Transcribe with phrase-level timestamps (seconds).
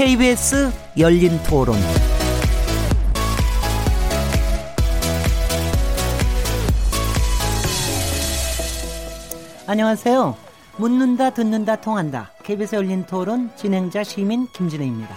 [0.00, 1.76] KBS 열린 토론.
[9.66, 10.36] 안녕하세요.
[10.78, 12.30] 묻는다, 듣는다, 통한다.
[12.42, 15.14] KBS 열린 토론 진행자 시민 김진혜입니다.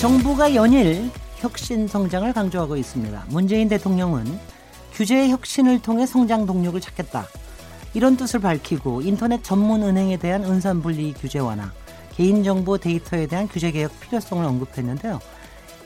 [0.00, 3.24] 정부가 연일 혁신 성장을 강조하고 있습니다.
[3.30, 4.59] 문재인 대통령은
[4.92, 7.26] 규제의 혁신을 통해 성장 동력을 찾겠다.
[7.94, 11.72] 이런 뜻을 밝히고 인터넷 전문 은행에 대한 은산 분리 규제 완화,
[12.14, 15.20] 개인정보 데이터에 대한 규제 개혁 필요성을 언급했는데요.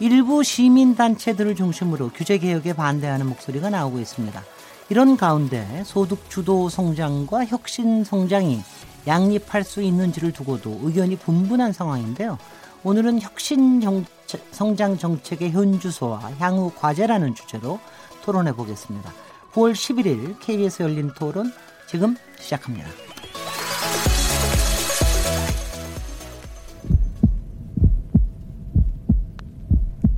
[0.00, 4.42] 일부 시민 단체들을 중심으로 규제 개혁에 반대하는 목소리가 나오고 있습니다.
[4.90, 8.60] 이런 가운데 소득 주도 성장과 혁신 성장이
[9.06, 12.38] 양립할 수 있는지를 두고도 의견이 분분한 상황인데요.
[12.82, 14.04] 오늘은 혁신 정,
[14.50, 17.78] 성장 정책의 현주소와 향후 과제라는 주제로
[18.24, 19.12] 토론해 보겠습니다.
[19.52, 21.52] 9월 11일 KBS 열린 토론
[21.86, 22.88] 지금 시작합니다.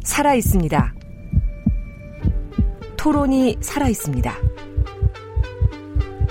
[0.05, 0.95] 살아 있습니다.
[2.97, 4.35] 토론이 살아 있습니다.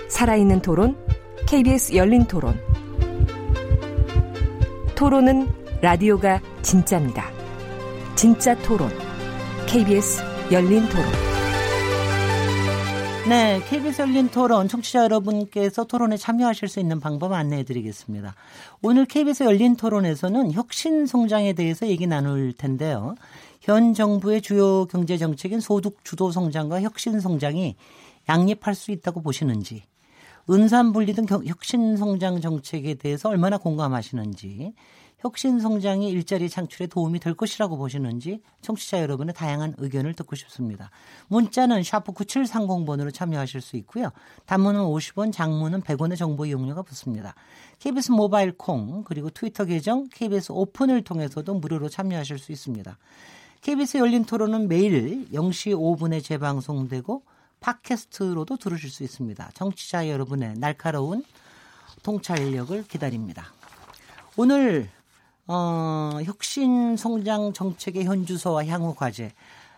[0.08, 0.98] 살아있는 토론,
[1.46, 2.58] KBS 열린 토론.
[4.96, 5.48] 토론은
[5.82, 7.30] 라디오가 진짜입니다.
[8.16, 8.90] 진짜 토론,
[9.68, 11.25] KBS 열린 토론.
[13.28, 18.36] 네, KBS 열린 토론 청취자 여러분께서 토론에 참여하실 수 있는 방법 안내해 드리겠습니다.
[18.84, 23.16] 오늘 KBS 열린 토론에서는 혁신 성장에 대해서 얘기 나눌 텐데요.
[23.62, 27.76] 현 정부의 주요 경제 정책인 소득 주도 성장과 혁신 성장이
[28.30, 29.82] 양립할 수 있다고 보시는지,
[30.48, 34.74] 은산 분리 등 혁신 성장 정책에 대해서 얼마나 공감하시는지,
[35.26, 40.92] 혁신 성장이 일자리 창출에 도움이 될 것이라고 보시는지 청취자 여러분의 다양한 의견을 듣고 싶습니다.
[41.30, 44.12] 문자는 샤프 9730번으로 참여하실 수 있고요.
[44.46, 47.34] 단문은 50원, 장문은 100원의 정보 이용료가 붙습니다.
[47.80, 52.96] KBS 모바일 콩 그리고 트위터 계정 KBS 오픈을 통해서도 무료로 참여하실 수 있습니다.
[53.62, 57.24] KBS 열린 토론은 매일 0시 5분에 재방송되고
[57.62, 59.50] 팟캐스트로도 들으실 수 있습니다.
[59.56, 61.24] 청취자 여러분의 날카로운
[62.04, 63.52] 통찰력을 기다립니다.
[64.38, 64.88] 오늘
[65.48, 69.32] 어, 혁신 성장 정책의 현주소와 향후 과제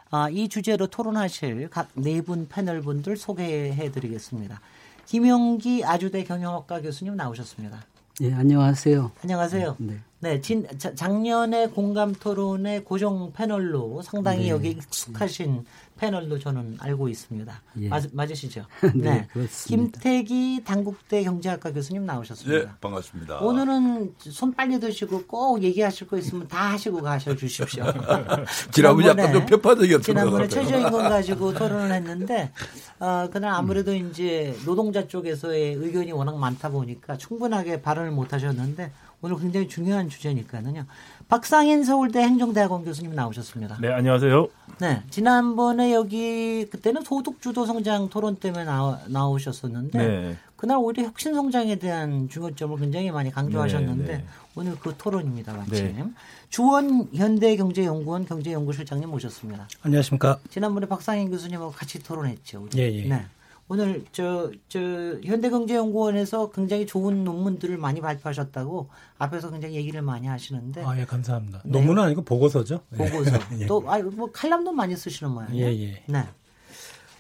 [0.09, 4.61] 아, 이 주제로 토론하실 각 네 분 패널 분들 소개해 드리겠습니다.
[5.05, 7.83] 김용기 아주대 경영학과 교수님 나오셨습니다.
[8.21, 9.11] 예, 안녕하세요.
[9.23, 9.75] 안녕하세요.
[9.79, 9.99] 네.
[10.19, 14.49] 네, 진, 작년에 공감 토론의 고정 패널로 상당히 네.
[14.49, 15.63] 여기 익숙하신
[15.97, 17.61] 패널로 저는 알고 있습니다.
[17.81, 17.87] 예.
[17.87, 18.65] 맞, 맞으시죠?
[18.95, 19.99] 네, 네, 그렇습니다.
[19.99, 22.65] 김태기 당국대 경제학과 교수님 나오셨습니다.
[22.65, 23.39] 네, 반갑습니다.
[23.39, 27.83] 오늘은 손 빨리 드시고 꼭 얘기하실 거 있으면 다 하시고 가셔 주십시오.
[28.71, 32.51] 지난번에 약간 좀 편파적이었던 지난번에 최저임금 가지고 토론을 했는데
[32.99, 34.09] 어, 그날 아무래도 음.
[34.09, 38.91] 이제 노동자 쪽에서의 의견이 워낙 많다 보니까 충분하게 발언을 못 하셨는데
[39.21, 40.85] 오늘 굉장히 중요한 주제니까는요.
[41.27, 43.79] 박상인 서울대 행정대학원 교수님 나오셨습니다.
[43.81, 44.47] 네, 안녕하세요.
[44.79, 50.37] 네, 지난번에 여기 그때는 소득 주도 성장 토론 때문에 나오, 나오셨었는데 네.
[50.55, 54.25] 그날 오히려 혁신 성장에 대한 중요점을 굉장히 많이 강조하셨는데 네, 네.
[54.55, 55.95] 오늘 그 토론입니다, 마침.
[55.95, 56.05] 네.
[56.49, 59.67] 주원 현대경제연구원 경제연구실장님 모셨습니다.
[59.81, 60.39] 안녕하십니까.
[60.49, 62.63] 지난번에 박상인 교수님하고 같이 토론했죠.
[62.63, 62.79] 우리.
[62.79, 63.07] 예, 예.
[63.07, 63.25] 네.
[63.69, 64.79] 오늘 저, 저
[65.23, 70.83] 현대경제연구원에서 굉장히 좋은 논문들을 많이 발표하셨다고 앞에서 굉장히 얘기를 많이 하시는데.
[70.85, 71.61] 아, 예, 감사합니다.
[71.65, 71.71] 네.
[71.71, 72.81] 논문은 아니고 보고서죠.
[72.93, 72.97] 예.
[72.97, 73.37] 보고서.
[73.59, 73.65] 예.
[73.65, 75.67] 또, 아, 뭐 칼럼도 많이 쓰시는 모양이에요.
[75.67, 76.03] 예, 예.
[76.05, 76.23] 네.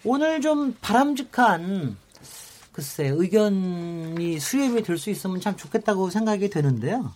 [0.05, 1.97] 오늘 좀 바람직한
[2.71, 7.11] 글쎄 의견이 수렴이 될 수 있으면 참 좋겠다고 생각이 되는데요.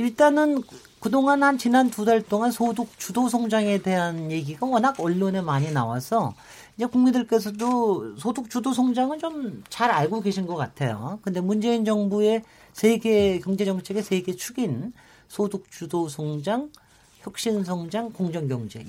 [0.00, 0.62] 일단은
[0.98, 6.34] 그동안 한 지난 두 달 동안 소득 주도 성장에 대한 얘기가 워낙 언론에 많이 나와서
[6.76, 11.18] 이제 국민들께서도 소득 주도 성장은 좀 잘 알고 계신 것 같아요.
[11.22, 12.42] 근데 문재인 정부의
[12.72, 14.92] 세계 경제 정책의 세계 축인
[15.28, 16.70] 소득 주도 성장,
[17.20, 18.84] 혁신 성장, 공정 경제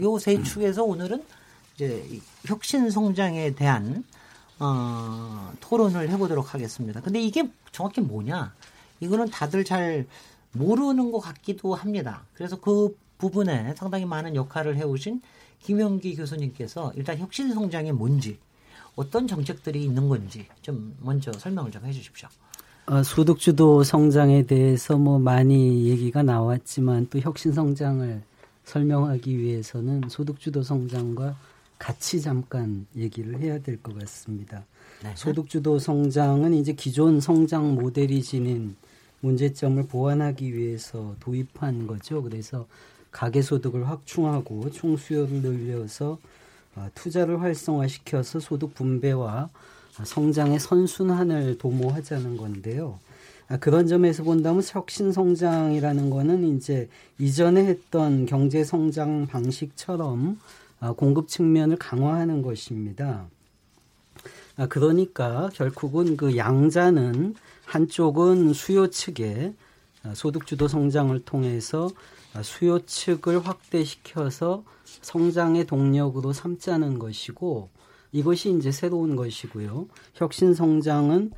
[0.00, 1.24] 요세 축에서 오늘은
[1.74, 2.04] 이제
[2.44, 4.04] 혁신 성장에 대한
[4.58, 7.00] 어, 토론을 해보도록 하겠습니다.
[7.00, 8.54] 근데 이게 정확히 뭐냐?
[9.00, 10.06] 이거는 다들 잘
[10.58, 12.24] 모르는 것 같기도 합니다.
[12.34, 15.20] 그래서 그 부분에 상당히 많은 역할을 해오신
[15.60, 18.38] 김영기 교수님께서 일단 혁신 성장이 뭔지
[18.94, 22.28] 어떤 정책들이 있는 건지 좀 먼저 설명을 좀 해주십시오.
[22.86, 28.22] 어, 소득주도 성장에 대해서 뭐 많이 얘기가 나왔지만 또 혁신 성장을
[28.64, 31.36] 설명하기 위해서는 소득주도 성장과
[31.78, 34.64] 같이 잠깐 얘기를 해야 될 것 같습니다.
[35.02, 35.12] 네.
[35.14, 38.76] 소득주도 성장은 이제 기존 성장 모델이 지닌
[39.20, 42.22] 문제점을 보완하기 위해서 도입한 거죠.
[42.22, 42.66] 그래서
[43.10, 46.18] 가계 소득을 확충하고 총 수요를 늘려서
[46.76, 49.48] 어, 투자를 활성화시켜서 소득 분배와
[50.04, 52.98] 성장의 선순환을 도모하자는 건데요.
[53.48, 60.38] 아, 그런 점에서 본다면 혁신 성장이라는 거는 이제 이전에 했던 경제 성장 방식처럼
[60.80, 63.26] 아, 공급 측면을 강화하는 것입니다.
[64.56, 69.52] 아, 그러니까 결국은 그 양자는 한쪽은 수요 측에
[70.14, 71.90] 소득주도 성장을 통해서
[72.42, 77.70] 수요 측을 확대시켜서 성장의 동력으로 삼자는 것이고
[78.12, 79.88] 이것이 이제 새로운 것이고요.
[80.14, 81.32] 혁신 성장은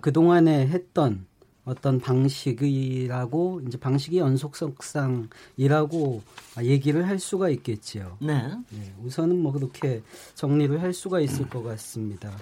[0.00, 1.26] 그동안에 했던
[1.68, 6.22] 어떤 방식이라고 이제 방식이 연속성상이라고
[6.62, 8.16] 얘기를 할 수가 있겠지요.
[8.20, 8.40] 네.
[8.70, 8.94] 네.
[9.04, 10.02] 우선은 뭐 그렇게
[10.34, 12.32] 정리를 할 수가 있을 것 같습니다.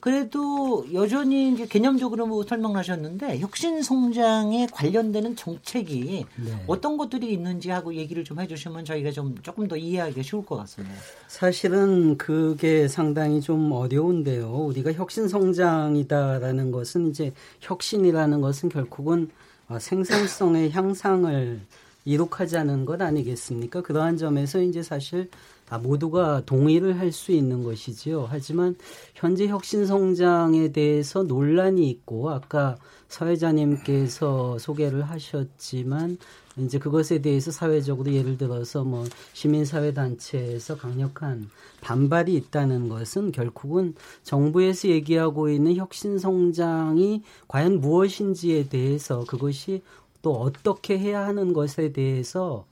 [0.00, 6.64] 그래도 여전히 이제 개념적으로 뭐 설명하셨는데 혁신 성장에 관련되는 정책이 네.
[6.66, 10.96] 어떤 것들이 있는지 하고 얘기를 좀 해주시면 저희가 좀 조금 더 이해하기가 쉬울 것 같습니다.
[11.28, 14.48] 사실은 그게 상당히 좀 어려운데요.
[14.48, 19.30] 우리가 혁신 성장이다라는 것은 이제 혁신이라는 것은 결국은
[19.68, 21.60] 어, 생산성의 향상을
[22.04, 23.82] 이룩하자는 것 아니겠습니까?
[23.82, 25.28] 그러한 점에서 이제 사실
[25.68, 28.26] 다 모두가 동의를 할 수 있는 것이지요.
[28.30, 28.76] 하지만
[29.14, 32.76] 현재 혁신 성장에 대해서 논란이 있고 아까
[33.08, 36.18] 사회자님께서 소개를 하셨지만
[36.58, 41.48] 이제 그것에 대해서 사회적으로 예를 들어서 뭐 시민사회 단체에서 강력한
[41.80, 49.82] 반발이 있다는 것은 결국은 정부에서 얘기하고 있는 혁신 성장이 과연 무엇인지에 대해서 그것이
[50.20, 52.66] 또 어떻게 해야 하는 것에 대해서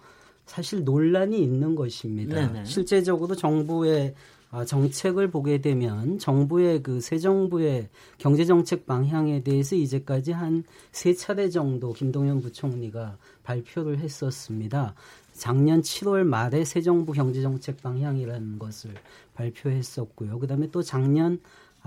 [0.47, 2.35] 사실 논란이 있는 것입니다.
[2.53, 2.65] 네네.
[2.65, 4.15] 실제적으로 정부의
[4.53, 11.13] 아, 정책을 보게 되면 정부의 그 새 정부의 경제 정책 방향에 대해서 이제까지 한 세
[11.15, 14.95] 차례 정도 김동연 부총리가 발표를 했었습니다.
[15.33, 18.93] 작년 7월 말에 새 정부 경제 정책 방향이라는 것을
[19.35, 20.39] 발표했었고요.
[20.39, 21.41] 그다음에 또 작년 아,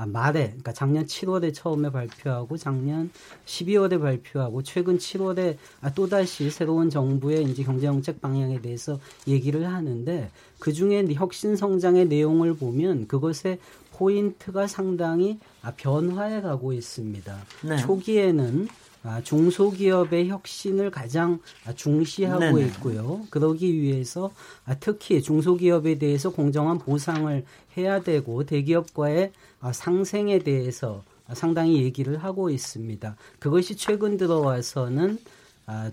[0.06, 3.10] 말에, 그러니까 작년 7월에 처음에 발표하고 작년
[3.46, 10.30] 12월에 발표하고 최근 7월에 아, 또다시 새로운 정부의 이제 경제정책 방향에 대해서 얘기를 하는데
[10.60, 13.60] 그 중에 혁신 성장의 내용을 보면 그것의
[13.92, 17.38] 포인트가 상당히 아, 변화해 가고 있습니다.
[17.64, 17.78] 네.
[17.78, 18.68] 초기에는
[19.04, 21.40] 아, 중소기업의 혁신을 가장
[21.76, 22.66] 중시하고 네네.
[22.68, 23.22] 있고요.
[23.30, 24.32] 그러기 위해서
[24.66, 27.46] 아, 특히 중소기업에 대해서 공정한 보상을
[27.78, 31.04] 해야 되고 대기업과의 아, 상생에 대해서
[31.34, 33.16] 상당히 얘기를 하고 있습니다.
[33.40, 35.20] 그것이 최근 들어와서는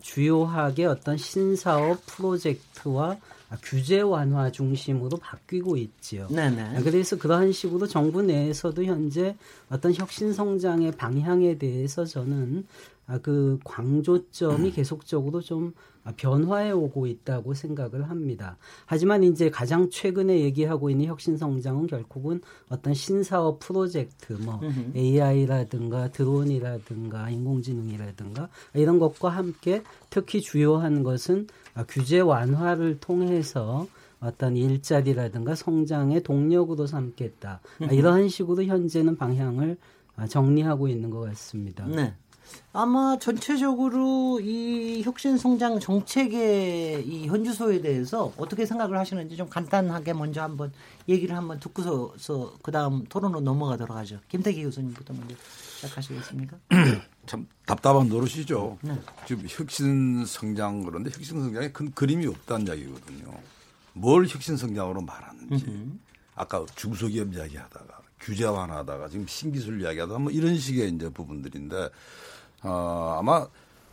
[0.00, 3.18] 주요하게 어떤 신사업 프로젝트와
[3.62, 6.26] 규제 완화 중심으로 바뀌고 있지요.
[6.28, 6.82] 네네.
[6.82, 9.36] 그래서 그러한 식으로 정부 내에서도 현재
[9.68, 12.66] 어떤 혁신 성장의 방향에 대해서 저는
[13.06, 15.72] 아, 그 광조점이 계속적으로 좀
[16.16, 18.56] 변화해 오고 있다고 생각을 합니다.
[18.84, 24.60] 하지만 이제 가장 최근에 얘기하고 있는 혁신 성장은 결국은 어떤 신사업 프로젝트 뭐
[24.94, 31.48] AI라든가 드론이라든가 인공지능이라든가 이런 것과 함께 특히 주요한 것은
[31.88, 33.86] 규제 완화를 통해서
[34.20, 37.60] 어떤 일자리라든가 성장의 동력으로 삼겠다.
[37.90, 39.76] 이러한 식으로 현재는 방향을
[40.28, 41.86] 정리하고 있는 것 같습니다.
[41.86, 42.14] 네.
[42.72, 50.42] 아마 전체적으로 이 혁신 성장 정책의 이 현주소에 대해서 어떻게 생각을 하시는지 좀 간단하게 먼저
[50.42, 50.72] 한번
[51.08, 52.14] 얘기를 한번 듣고서
[52.62, 54.20] 그다음 토론으로 넘어가도록 하죠.
[54.28, 55.34] 김태기 교수님부터 먼저
[55.76, 56.58] 시작하시겠습니까?
[57.26, 58.78] 참 답답한 노릇이죠.
[58.82, 59.00] 네.
[59.26, 63.32] 지금 혁신 성장 그런데 혁신 성장에 큰 그림이 없다는 이야기거든요.
[63.94, 65.66] 뭘 혁신 성장으로 말하는지.
[66.34, 71.88] 아까 중소기업 이야기하다가 규제 완화하다가 지금 신기술 이야기하다가 뭐 이런 식의 이제 부분들인데
[72.66, 73.46] 어, 아마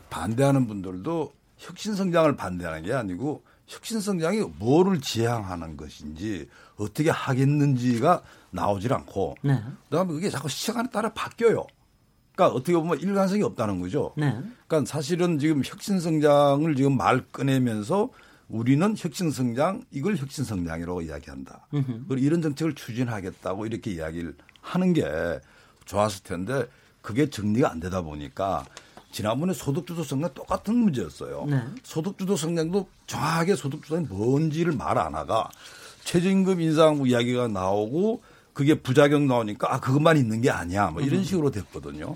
[0.10, 8.94] 반대하는 분들도 혁신 성장을 반대하는 게 아니고 혁신 성장이 뭐를 지향하는 것인지 어떻게 하겠는지가 나오질
[8.94, 9.62] 않고 네.
[9.90, 11.66] 그다음에 그게 자꾸 시간에 따라 바뀌어요.
[12.36, 14.14] 그러니까 어떻게 보면 일관성이 없다는 거죠.
[14.18, 14.32] 네.
[14.68, 18.10] 그러니까 사실은 지금 혁신 성장을 지금 말 꺼내면서
[18.50, 21.68] 우리는 혁신 성장 이걸 혁신 성장이라고 이야기한다.
[22.08, 25.04] 그리고 이런 정책을 추진하겠다고 이렇게 이야기를 하는 게
[25.86, 26.66] 좋았을 텐데
[27.04, 28.66] 그게 정리가 안 되다 보니까
[29.12, 31.46] 지난번에 소득주도 성장 똑같은 문제였어요.
[31.48, 31.62] 네.
[31.84, 35.48] 소득주도 성장도 정확하게 소득주도는 뭔지를 말 안 하가
[36.06, 41.52] 최저임금 인상 이야기가 나오고 그게 부작용 나오니까 아 그것만 있는 게 아니야 뭐 이런 식으로
[41.52, 42.16] 됐거든요.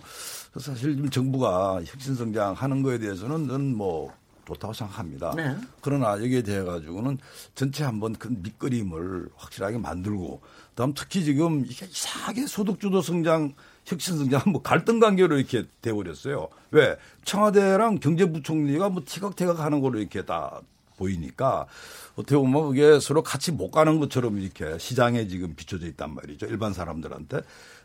[0.51, 4.11] 그래서 사실 지금 정부가 혁신 성장 하는 거에 대해서는 뭐
[4.45, 5.33] 좋다고 생각합니다.
[5.35, 5.55] 네.
[5.81, 7.17] 그러나 여기에 대해 가지고는
[7.53, 10.41] 전체 한번 그 밑그림을 확실하게 만들고
[10.73, 13.53] 다음 특히 지금 이게 이상하게 소득주도 성장
[13.87, 16.49] 혁신 성장 뭐 갈등 관계로 이렇게 돼버렸어요.
[16.71, 20.59] 왜 청와대랑 경제부총리가 뭐 티격태격 하는 걸로 이렇게 다
[20.97, 21.67] 보이니까
[22.15, 26.47] 어떻게 보면 그게 서로 같이 못 가는 것처럼 이렇게 시장에 지금 비춰져 있단 말이죠.
[26.47, 27.41] 일반 사람들한테.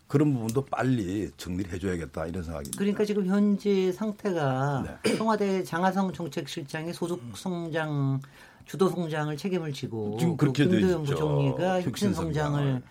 [0.09, 2.77] 그런 부분도 빨리 정리를 해줘야겠다 이런 생각입니다.
[2.77, 5.15] 그러니까 지금 현재 상태가 네.
[5.17, 8.21] 청와대 장하성 정책실장이 소득 성장
[8.67, 12.83] 주도 성장을 책임을 지고 지금 그렇게 김도영 부총리가 혁신 성장을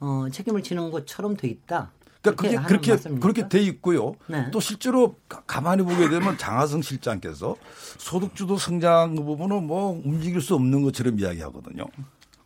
[0.00, 1.90] 어, 책임을 지는 것처럼 돼 있다.
[2.22, 3.22] 그러니까 그게 그렇게 말씀입니까?
[3.22, 4.14] 그렇게 돼 있고요.
[4.28, 4.48] 네.
[4.52, 7.56] 또 실제로 가만히 보게 되면 장하성 실장께서
[7.98, 11.84] 소득주도 성장 부분은 뭐 움직일 수 없는 것처럼 이야기하거든요.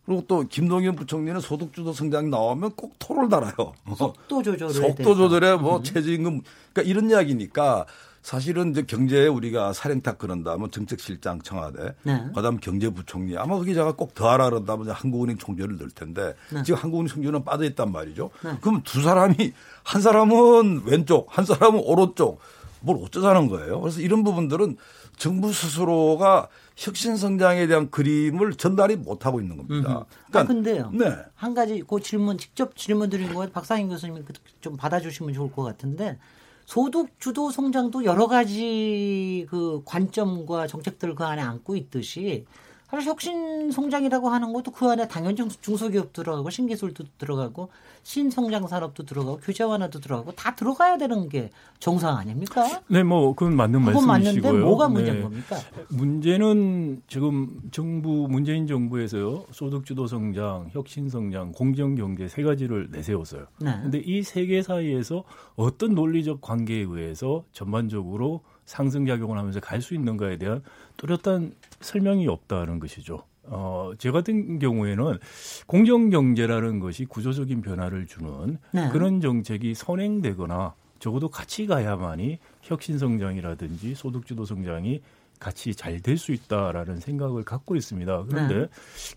[0.06, 3.75] 그리고 또 김동연 부총리는 소득주도 성장이 나오면 꼭 토를 달아요.
[3.97, 5.83] 속도 조절에 속도 조절에 뭐 음.
[5.83, 6.40] 최저임금
[6.73, 7.87] 그러니까 이런 이야기니까
[8.26, 12.25] 사실은 이제 경제에 우리가 사령탑 그런다면 정책실장 청와대, 네.
[12.35, 16.64] 그다음 경제부총리 아마 제가 꼭 더 하라 그런다면 한국은행 총재를 넣을 텐데 네.
[16.64, 18.30] 지금 한국은행 총재는 빠져 있단 말이죠.
[18.42, 18.59] 네.
[18.61, 19.52] 그럼 두 사람이
[19.85, 22.40] 한 사람은 왼쪽, 한 사람은 오른쪽
[22.80, 23.80] 뭘 어쩌자는 거예요.
[23.80, 24.76] 그래서 이런 부분들은
[25.16, 30.04] 정부 스스로가 혁신 성장에 대한 그림을 전달이 못 하고 있는 겁니다.
[30.26, 30.90] 그러니까 아, 근데요.
[30.92, 31.14] 네.
[31.37, 36.18] 한 가지 그 질문 직접 질문 드린 거 박상인 교수님이 그좀 받아주시면 좋을 것 같은데
[36.66, 42.44] 소득 주도 성장도 여러 가지 그 관점과 정책들을 그 안에 안고 있듯이
[42.88, 47.68] 사실 혁신 성장이라고 하는 것도 그 안에 당연히 중소기업 들어가고 신기술도 들어가고
[48.04, 51.50] 신성장 산업도 들어가고 규제 완화도 들어가고 다 들어가야 되는 게
[51.80, 52.64] 정상 아닙니까?
[52.86, 54.52] 네, 뭐 그건 맞는 그건 말씀이시고요.
[54.52, 55.22] 맞는데 뭐가 문제인 네.
[55.22, 55.56] 겁니까?
[55.88, 63.46] 문제는 지금 정부 문재인 정부에서요 소득주도 성장, 혁신 성장, 공정 경제 세 가지를 내세웠어요.
[63.60, 63.78] 네.
[63.82, 65.24] 근데 이세 개 사이에서
[65.56, 70.62] 어떤 논리적 관계에 의해서 전반적으로 상승작용을 하면서 갈 수 있는가에 대한
[70.96, 73.22] 뚜렷한 설명이 없다는 것이죠.
[73.48, 75.18] 어, 제 같은 경우에는
[75.66, 78.88] 공정경제라는 것이 구조적인 변화를 주는 네.
[78.90, 85.00] 그런 정책이 선행되거나 적어도 같이 가야만이 혁신성장이라든지 소득주도 성장이
[85.38, 88.24] 같이 잘 될 수 있다라는 생각을 갖고 있습니다.
[88.24, 88.68] 그런데 네.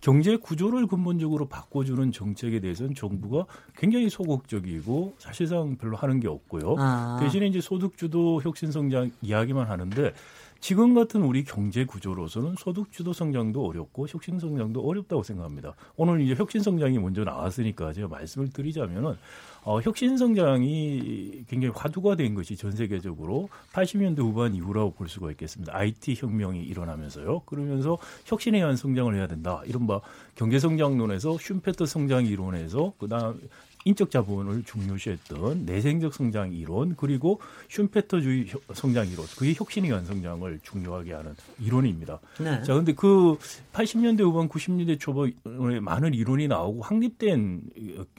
[0.01, 3.45] 경제 구조를 근본적으로 바꿔주는 정책에 대해서는 정부가
[3.77, 6.75] 굉장히 소극적이고 사실상 별로 하는 게 없고요.
[6.77, 7.17] 아.
[7.21, 10.13] 대신에 이제 소득주도 혁신성장 이야기만 하는데
[10.60, 15.74] 지금 같은 우리 경제 구조로서는 소득 주도 성장도 어렵고 혁신 성장도 어렵다고 생각합니다.
[15.96, 19.16] 오늘 이제 혁신 성장이 먼저 나왔으니까 제가 말씀을 드리자면은
[19.63, 25.75] 어, 혁신 성장이 굉장히 화두가 된 것이 전 세계적으로 80년대 후반 이후라고 볼 수가 있겠습니다.
[25.75, 27.42] IT 혁명이 일어나면서요.
[27.42, 29.62] 그러면서 혁신에 의한 성장을 해야 된다.
[29.66, 30.01] 이른바
[30.36, 33.39] 경제 성장론에서 슈페터 성장 이론에서 그다음
[33.86, 41.13] 인적 자본을 중요시했던 내생적 성장 이론 그리고 슌페터주의 성장 이론 그게 혁신에 의한 성장을 중요하게
[41.13, 42.19] 하는 이론입니다.
[42.39, 42.62] 네.
[42.63, 43.38] 자 근데 그
[43.74, 47.62] 80년대 후반 90년대 초반에 많은 이론이 나오고 확립된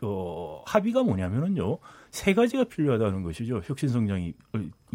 [0.02, 1.78] 어, 합의가 뭐냐면은요
[2.10, 3.60] 세 가지가 필요하다는 것이죠.
[3.64, 4.32] 혁신 성장이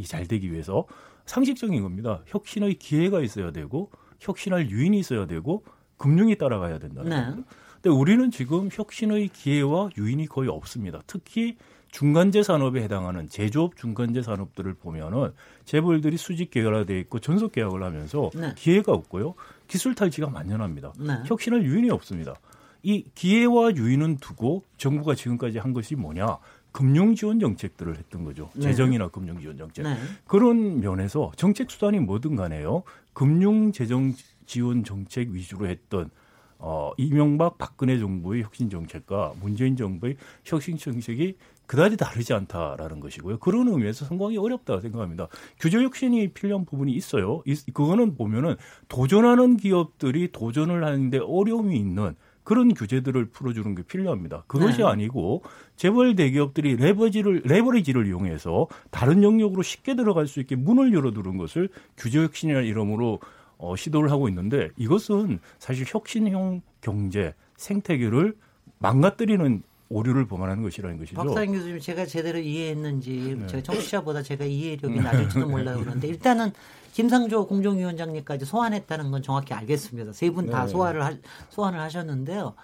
[0.06, 0.86] 잘 되기 위해서
[1.26, 2.22] 상식적인 겁니다.
[2.26, 5.64] 혁신의 기회가 있어야 되고 혁신할 유인이 있어야 되고
[5.98, 7.16] 금융이 따라가야 된다는 네.
[7.24, 7.50] 겁니다.
[7.86, 11.04] 근데 우리는 지금 혁신의 기회와 유인이 거의 없습니다.
[11.06, 11.56] 특히
[11.92, 15.32] 중간재 산업에 해당하는 제조업 중간재 산업들을 보면은
[15.66, 18.54] 재벌들이 수직 계열화돼 있고 전속 계약을 하면서 네.
[18.56, 19.36] 기회가 없고요.
[19.68, 20.94] 기술 탈취가 만연합니다.
[20.98, 21.14] 네.
[21.28, 22.34] 혁신할 유인이 없습니다.
[22.82, 26.40] 이 기회와 유인은 두고 정부가 지금까지 한 것이 뭐냐?
[26.72, 28.50] 금융 지원 정책들을 했던 거죠.
[28.56, 28.64] 네.
[28.64, 29.84] 재정이나 금융 지원 정책.
[29.84, 29.96] 네.
[30.26, 32.82] 그런 면에서 정책 수단이 뭐든 간에요.
[33.14, 34.12] 금융 재정
[34.48, 36.10] 지원 정책 위주로 했던
[36.58, 41.36] 어, 이명박 박근혜 정부의 혁신 정책과 문재인 정부의 혁신 정책이
[41.68, 43.40] 그다지 다르지 않다라는 것이고요.
[43.40, 45.28] 그런 의미에서 성공이 어렵다고 생각합니다.
[45.60, 47.42] 규제 혁신이 필요한 부분이 있어요.
[47.74, 48.56] 그거는 보면은
[48.88, 54.44] 도전하는 기업들이 도전을 하는데 어려움이 있는 그런 규제들을 풀어주는 게 필요합니다.
[54.46, 54.84] 그것이 네.
[54.84, 55.42] 아니고
[55.76, 62.20] 재벌 대기업들이 레버지를 레버리지를 이용해서 다른 영역으로 쉽게 들어갈 수 있게 문을 열어두는 것을 규제
[62.20, 63.20] 혁신이라는 이름으로
[63.66, 68.36] 어, 시도를 하고 있는데 이것은 사실 혁신형 경제 생태계를
[68.78, 71.16] 망가뜨리는 오류를 범하는 것이라는 것이죠.
[71.16, 73.48] 박사님 교수님 제가 제대로 이해했는지 네.
[73.48, 76.52] 제가 청취자보다 제가 이해력이 낮을지도 몰라요 그런데 일단은
[76.94, 80.14] 김상조 공정위원장님까지 소환했다는 건 정확히 알겠습니다.
[80.14, 80.72] 세 분다 네.
[80.72, 81.14] 소환을 하,
[81.50, 82.56] 소환을 하셨는데요.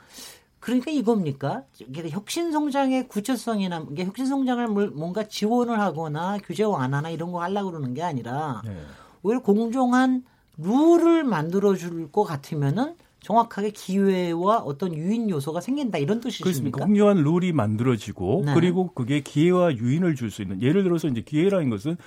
[0.60, 1.64] 그러니까 이겁니까?
[2.10, 8.04] 혁신 성장의 구체성이나 혁신 성장을 뭔가 지원을 하거나 규제 완화나 이런 거 하려고 그러는 게
[8.04, 8.78] 아니라 네.
[9.24, 10.24] 오히려 공정한
[10.64, 16.44] 룰을 만들어 줄 것 같으면은 정확하게 기회와 어떤 유인 요소가 생긴다 이런 뜻이십니까?
[16.44, 16.86] 그렇습니다.
[16.86, 18.54] 공정한 룰이 만들어지고 네.
[18.56, 21.98] 그리고 그게 기회와 유인을 줄 수 있는 예를 들어서 이제 기회라는 것은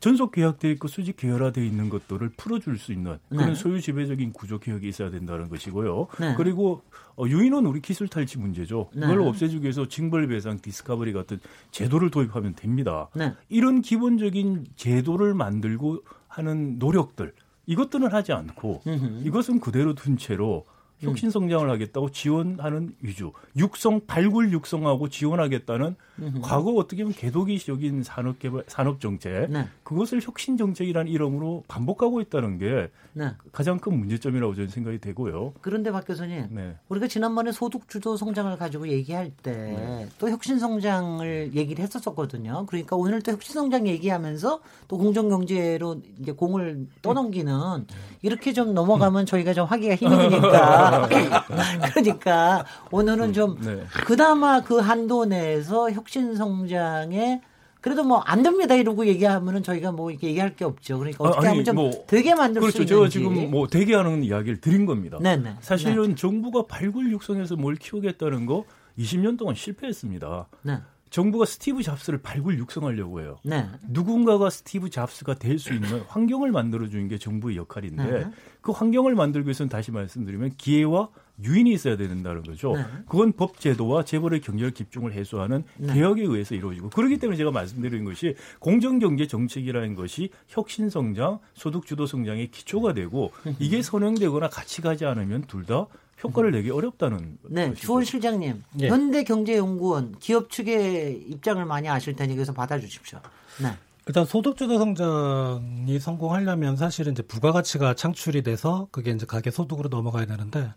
[0.00, 3.54] 전속 계약돼 있고 수직 계열화돼 있는 것들을 풀어줄 수 있는 그런 네.
[3.54, 6.08] 소유 지배적인 구조 개혁이 있어야 된다는 것이고요.
[6.20, 6.34] 네.
[6.36, 6.82] 그리고
[7.16, 8.90] 어, 유인은 우리 기술 탈취 문제죠.
[8.94, 9.02] 네.
[9.02, 11.38] 그걸 없애주기 위해서 징벌 배상, 디스커버리 같은
[11.70, 13.08] 제도를 도입하면 됩니다.
[13.14, 13.32] 네.
[13.48, 17.32] 이런 기본적인 제도를 만들고 하는 노력들
[17.66, 18.82] 이것들은 하지 않고
[19.24, 20.64] 이것은 그대로 둔 채로
[21.00, 26.40] 혁신 성장을 하겠다고 지원하는 위주, 육성 발굴 육성하고 지원하겠다는 음흠.
[26.42, 29.66] 과거 어떻게 보면 개도기적인 산업 개발 산업 정책 네.
[29.82, 33.32] 그것을 혁신 정책이라는 이름으로 반복하고 있다는 게 네.
[33.52, 35.54] 가장 큰 문제점이라고 저는 생각이 되고요.
[35.60, 36.76] 그런데 박 교수님, 네.
[36.88, 40.32] 우리가 지난번에 소득 주도 성장을 가지고 얘기할 때또 네.
[40.32, 42.66] 혁신 성장을 얘기를 했었었거든요.
[42.66, 47.86] 그러니까 오늘 또 혁신 성장 얘기하면서 또 공정 경제로 이제 공을 떠넘기는
[48.22, 51.08] 이렇게 좀 넘어가면 저희가 좀 하기가 힘드니까
[51.94, 53.84] 그러니까 오늘은 좀 네.
[54.06, 57.40] 그나마 그 한도 내에서 혁신 성장에
[57.80, 60.98] 그래도 뭐 안 됩니다 이러고 얘기하면은 저희가 뭐 이렇게 얘기할 게 없죠.
[60.98, 62.78] 그러니까 어떻게 아니, 하면 좀 뭐, 되게 만들 그렇죠.
[62.78, 62.94] 수 있는지.
[62.94, 65.18] 제가 지금 뭐 되게 하는 이야기를 드린 겁니다.
[65.20, 65.56] 네네.
[65.60, 66.14] 사실은 네.
[66.14, 68.64] 정부가 발굴 육성해서 뭘 키우겠다는 거
[68.98, 70.48] 20년 동안 실패했습니다.
[70.62, 70.78] 네.
[71.10, 73.36] 정부가 스티브 잡스를 발굴 육성하려고 해요.
[73.44, 73.68] 네.
[73.88, 78.26] 누군가가 스티브 잡스가 될 수 있는 환경을 만들어주는 게 정부의 역할인데 네.
[78.62, 81.10] 그 환경을 만들기 위해서는 다시 말씀드리면 기회와
[81.42, 82.76] 유인이 있어야 된다는 거죠.
[82.76, 82.84] 네.
[83.06, 85.94] 그건 법 제도와 재벌의 경제력 집중을 해소하는 네.
[85.94, 91.86] 개혁에 의해서 이루어지고 그렇기 때문에 제가 말씀드리는 것이 공정 경제 정책이라는 것이 혁신 성장, 소득
[91.86, 95.86] 주도 성장의 기초가 되고 이게 선행되거나 같이 가지 않으면 둘 다
[96.22, 97.86] 효과를 내기 어렵다는 네, 것이죠.
[97.86, 98.88] 주원 실장님, 네.
[98.88, 103.18] 현대경제연구원 기업 측의 입장을 많이 아실 테니 그래서 받아주십시오.
[103.62, 103.68] 네.
[104.06, 110.72] 일단 소득주도 성장이 성공하려면 사실은 이제 부가가치가 창출이 돼서 그게 이제 가계 소득으로 넘어가야 되는데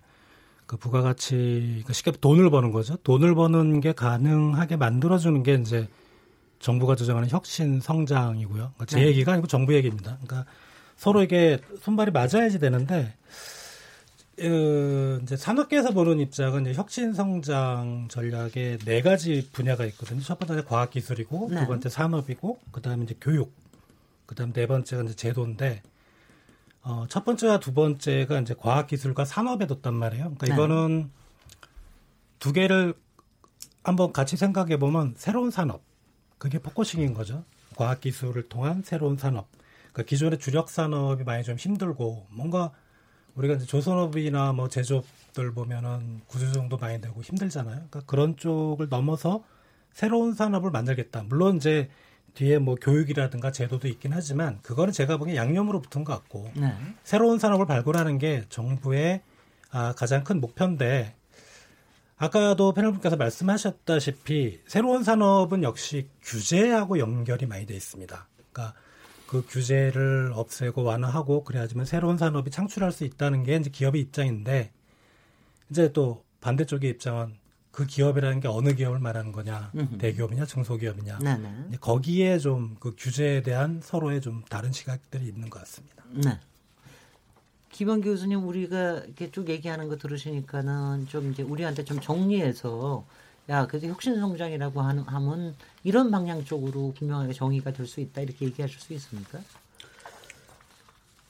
[0.68, 2.98] 그 부가가치 그 쉽게 돈을 버는 거죠.
[2.98, 5.88] 돈을 버는 게 가능하게 만들어주는 게 이제
[6.60, 8.56] 정부가 주장하는 혁신 성장이고요.
[8.56, 9.08] 그러니까 제 네.
[9.08, 10.18] 얘기가 아니고 정부 얘기입니다.
[10.22, 10.50] 그러니까
[10.98, 13.14] 서로 이게 손발이 맞아야지 되는데
[14.40, 20.22] 어, 이제 산업계에서 보는 입장은 이제 혁신 성장 전략에 네 가지 분야가 있거든요.
[20.22, 21.62] 첫 번째는 과학 기술이고 네.
[21.62, 23.54] 두 번째 산업이고 그 다음에 이제 교육
[24.26, 25.82] 그 다음 네 번째가 이제 제도인데
[26.88, 30.24] 어, 첫 번째와 두 번째가 이제 과학기술과 산업에 뒀단 말이에요.
[30.24, 30.54] 그러니까 네.
[30.54, 31.12] 이거는
[32.40, 32.94] 두 개를
[33.84, 35.82] 한번 같이 생각해 보면 새로운 산업,
[36.38, 37.44] 그게 focusing인 거죠.
[37.76, 39.50] 과학기술을 통한 새로운 산업.
[39.92, 42.72] 그러니까 기존의 주력 산업이 많이 좀 힘들고 뭔가
[43.36, 47.76] 우리가 이제 조선업이나 뭐 제조업들 보면은 구조조정도 많이 되고 힘들잖아요.
[47.76, 49.44] 그러니까 그런 쪽을 넘어서
[49.92, 51.24] 새로운 산업을 만들겠다.
[51.24, 51.90] 물론 이제
[52.38, 56.72] 뒤에 뭐 교육이라든가 제도도 있긴 하지만 그거는 제가 보기엔 양념으로 붙은 것 같고 네.
[57.04, 59.22] 새로운 산업을 발굴하는 게 정부의
[59.72, 61.16] 아, 가장 큰 목표인데
[62.16, 68.28] 아까도 패널분께서 말씀하셨다시피 새로운 산업은 역시 규제하고 연결이 많이 돼 있습니다.
[68.52, 68.78] 그러니까
[69.26, 74.72] 그 규제를 없애고 완화하고 그래야지만 새로운 산업이 창출할 수 있다는 게 이제 기업의 입장인데
[75.72, 77.36] 이제 또 반대쪽의 입장은
[77.78, 80.00] 그 기업이라는 게 어느 기업을 말하는 거냐, 음흠.
[80.00, 81.20] 대기업이냐, 중소기업이냐.
[81.20, 81.78] 네네.
[81.80, 86.04] 거기에 좀 그 규제에 대한 서로의 좀 다른 시각들이 있는 것 같습니다.
[86.12, 86.40] 네.
[87.72, 93.06] 김원 교수님 우리가 이렇게 쭉 얘기하는 거 들으시니까는 좀 이제 우리한테 좀 정리해서
[93.50, 98.92] 야, 그래서 혁신성장이라고 하면 이런 방향 쪽으로 분명하게 정의가 될 수 있다 이렇게 얘기하실 수
[98.94, 99.40] 있습니까?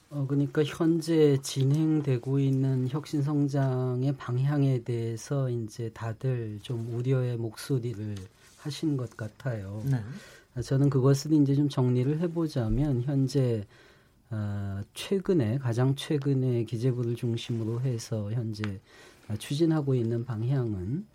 [0.10, 8.16] 어, 그러니까 현재 진행되고 있는 혁신 성장의 방향에 대해서 이제 다들 좀 우려의 목소리를
[8.60, 9.84] 하신 것 같아요.
[9.86, 10.62] 네.
[10.62, 13.66] 저는 그것을 이제 좀 정리를 해보자면 현재
[14.30, 18.80] 어, 최근에 가장 최근에 기재부를 중심으로 해서 현재
[19.38, 21.06] 추진하고 있는 방향은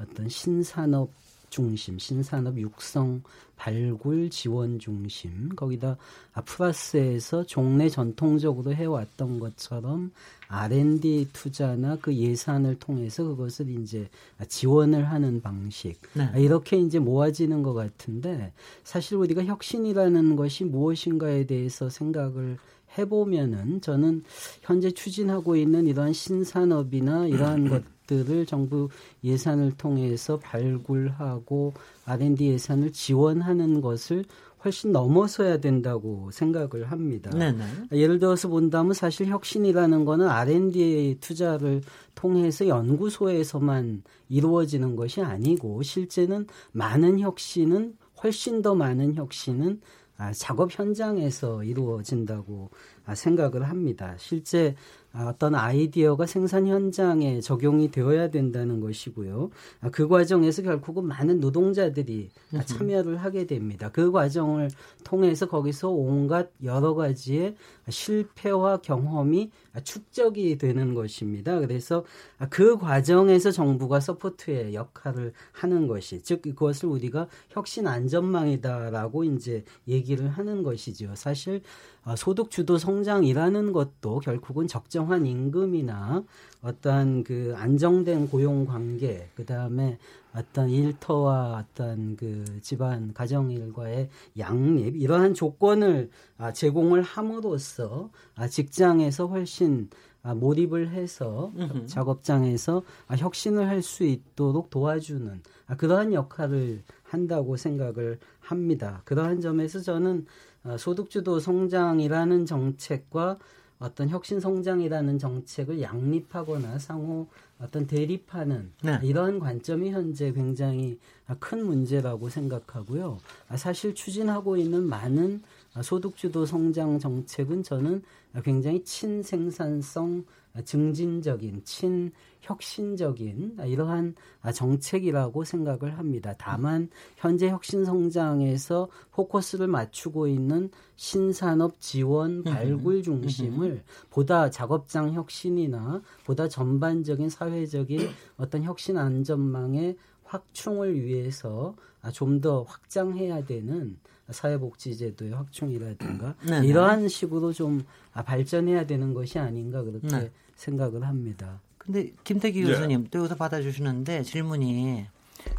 [0.00, 1.10] 어떤 신산업
[1.50, 3.22] 중심, 신산업 육성
[3.56, 5.98] 발굴 지원 중심, 거기다
[6.46, 10.12] 플러스에서 종래 전통적으로 해왔던 것처럼
[10.48, 14.08] R&D 투자나 그 예산을 통해서 그것을 이제
[14.48, 16.00] 지원을 하는 방식.
[16.14, 16.30] 네.
[16.36, 22.56] 이렇게 이제 모아지는 것 같은데 사실 우리가 혁신이라는 것이 무엇인가에 대해서 생각을
[22.98, 24.22] 해보면은 저는
[24.62, 28.88] 현재 추진하고 있는 이러한 신산업이나 이러한 것 것들을 정부
[29.22, 31.72] 예산을 통해서 발굴하고
[32.04, 34.24] R&D 예산을 지원하는 것을
[34.62, 37.30] 훨씬 넘어서야 된다고 생각을 합니다.
[37.30, 37.64] 네네.
[37.92, 41.80] 예를 들어서 본다면 사실 혁신이라는 거는 R&D 투자를
[42.14, 49.99] 통해서 연구소에서만 이루어지는 것이 아니고 실제는 많은 혁신은 훨씬 더 많은 혁신은 아,
[50.32, 52.70] 작업 현장에서 이루어진다고
[53.06, 54.14] 아, 생각을 합니다.
[54.18, 54.74] 실제
[55.12, 59.50] 아, 어떤 아이디어가 생산 현장에 적용이 되어야 된다는 것이고요.
[59.80, 62.28] 아, 그 과정에서 결국은 많은 노동자들이
[62.66, 63.90] 참여를 하게 됩니다.
[63.90, 64.70] 그 과정을
[65.02, 67.56] 통해서 거기서 온갖 여러 가지의
[67.90, 69.50] 실패와 경험이
[69.84, 71.58] 축적이 되는 것입니다.
[71.60, 72.04] 그래서
[72.48, 80.62] 그 과정에서 정부가 support의 역할을 하는 것이 즉 그것을 우리가 혁신 안전망이다라고 이제 얘기를 하는
[80.62, 81.14] 것이죠.
[81.14, 81.62] 사실
[82.02, 86.24] 아, 소득 주도 성장이라는 것도 결국은 적정한 임금이나
[86.62, 89.98] 어떤 그 안정된 고용 관계, 그 다음에
[90.34, 99.26] 어떤 일터와 어떤 그 집안 가정 일과의 양립 이러한 조건을 아, 제공을 함으로써 아, 직장에서
[99.26, 99.88] 훨씬
[100.22, 101.50] 몰입을 해서
[101.86, 105.42] 작업장에서 혁신을 할 수 있도록 도와주는
[105.78, 109.00] 그러한 역할을 한다고 생각을 합니다.
[109.06, 110.26] 그러한 점에서 저는
[110.62, 113.38] 어, 소득주도 성장이라는 정책과
[113.80, 117.26] 어떤 혁신 성장이라는 정책을 양립하거나 상호
[117.58, 118.98] 어떤 대립하는 네.
[119.02, 120.98] 이런 관점이 현재 굉장히
[121.38, 123.18] 큰 문제라고 생각하고요.
[123.48, 125.42] 아, 사실 추진하고 있는 많은
[125.82, 128.02] 소득주도 성장 정책은 저는
[128.42, 130.24] 굉장히 친생산성
[130.64, 134.16] 증진적인 친혁신적인 이러한
[134.52, 136.34] 정책이라고 생각을 합니다.
[136.36, 146.48] 다만 현재 혁신 성장에서 포커스를 맞추고 있는 신산업 지원 발굴 중심을 보다 작업장 혁신이나 보다
[146.48, 151.74] 전반적인 사회적인 어떤 혁신 안전망의 확충을 위해서
[152.12, 153.98] 좀 더 확장해야 되는
[154.32, 156.66] 사회복지제도의 확충이라든가 네네.
[156.66, 160.30] 이러한 식으로 좀 발전해야 되는 것이 아닌가 그렇게 네.
[160.56, 161.60] 생각을 합니다.
[161.78, 162.66] 근데 김태기 네.
[162.66, 165.06] 교수님 또 여기서 받아주시는데 질문이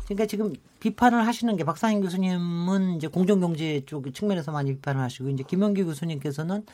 [0.05, 5.43] 그러니까 지금 비판을 하시는 게 박상인 교수님은 이제 공정경제 쪽 측면에서 많이 비판을 하시고 이제
[5.47, 6.65] 김영기 교수님께서는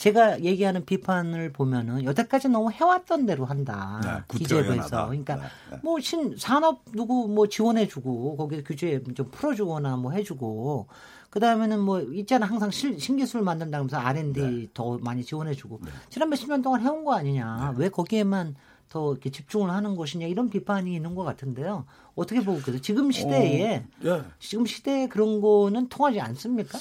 [0.00, 4.00] 제가 얘기하는 비판을 보면은 여태까지 너무 해왔던 대로 한다.
[4.02, 5.08] 네, 기재부에서.
[5.08, 5.78] 그러니까 네, 네.
[5.82, 10.86] 뭐신 산업 누구 뭐 지원해주고 거기서 규제 좀 풀어주거나 뭐 해주고
[11.28, 14.66] 그 다음에는 뭐 있잖아 항상 실, 신기술 만든다면서 R&D 네.
[14.72, 15.90] 더 많이 지원해주고 네.
[16.08, 17.74] 지난 몇십 년 동안 해온 거 아니냐.
[17.76, 17.82] 네.
[17.84, 18.54] 왜 거기에만
[18.88, 21.84] 더 이렇게 집중을 하는 것이냐 이런 비판이 있는 것 같은데요.
[22.14, 22.80] 어떻게 보고 계세요?
[22.80, 24.22] 지금 시대에 어, 예.
[24.38, 26.78] 지금 시대에 그런 거는 통하지 않습니까?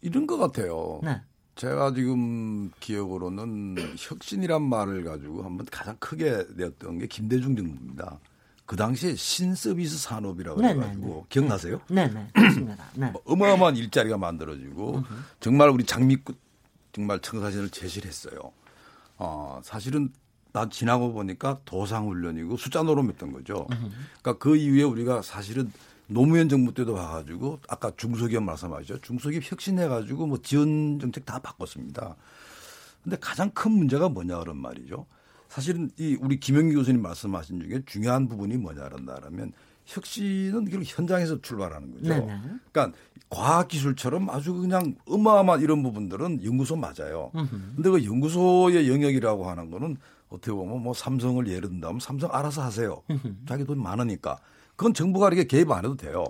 [0.00, 1.00] 이런 것 같아요.
[1.02, 1.20] 네.
[1.62, 8.18] 제가 지금 기억으로는 혁신이란 말을 가지고 한번 가장 크게 내었던 게 김대중 정부입니다.
[8.66, 11.24] 그 당시에 신서비스 산업이라고 네, 네, 해가지고 네네.
[11.28, 11.80] 기억나세요?
[11.88, 12.84] 네네 그렇습니다.
[12.96, 13.10] 네.
[13.12, 15.04] 뭐 어마어마한 일자리가 만들어지고
[15.38, 16.36] 정말 우리 장미꽃
[16.90, 18.40] 정말 청사진을 제시를 했어요.
[19.18, 20.12] 어, 사실은
[20.52, 23.68] 나 지나고 보니까 도상 훈련이고 숫자 노름했던 거죠.
[23.68, 25.70] 그러니까 그 이후에 우리가 사실은
[26.12, 29.00] 노무현 정부 때도 와가지고 아까 중소기업 말씀하셨죠.
[29.00, 32.16] 중소기업 혁신해가지고 뭐 지원 정책 다 바꿨습니다.
[33.02, 35.06] 근데 가장 큰 문제가 뭐냐 그런 말이죠.
[35.48, 39.52] 사실은 이 우리 김영기 교수님 말씀하신 중에 중요한 부분이 뭐냐 그런다면
[39.84, 42.08] 혁신은 결국 현장에서 출발하는 거죠.
[42.08, 42.40] 네네.
[42.70, 42.98] 그러니까
[43.28, 47.30] 과학기술처럼 아주 그냥 어마어마한 이런 부분들은 연구소 맞아요.
[47.32, 49.96] 근데 그 연구소의 영역이라고 하는 거는
[50.28, 53.02] 어떻게 보면 뭐 삼성을 예를 든다면 삼성 알아서 하세요.
[53.46, 54.38] 자기 돈 많으니까.
[54.76, 56.24] 그건 정부가 이렇게 개입 안 해도 돼요.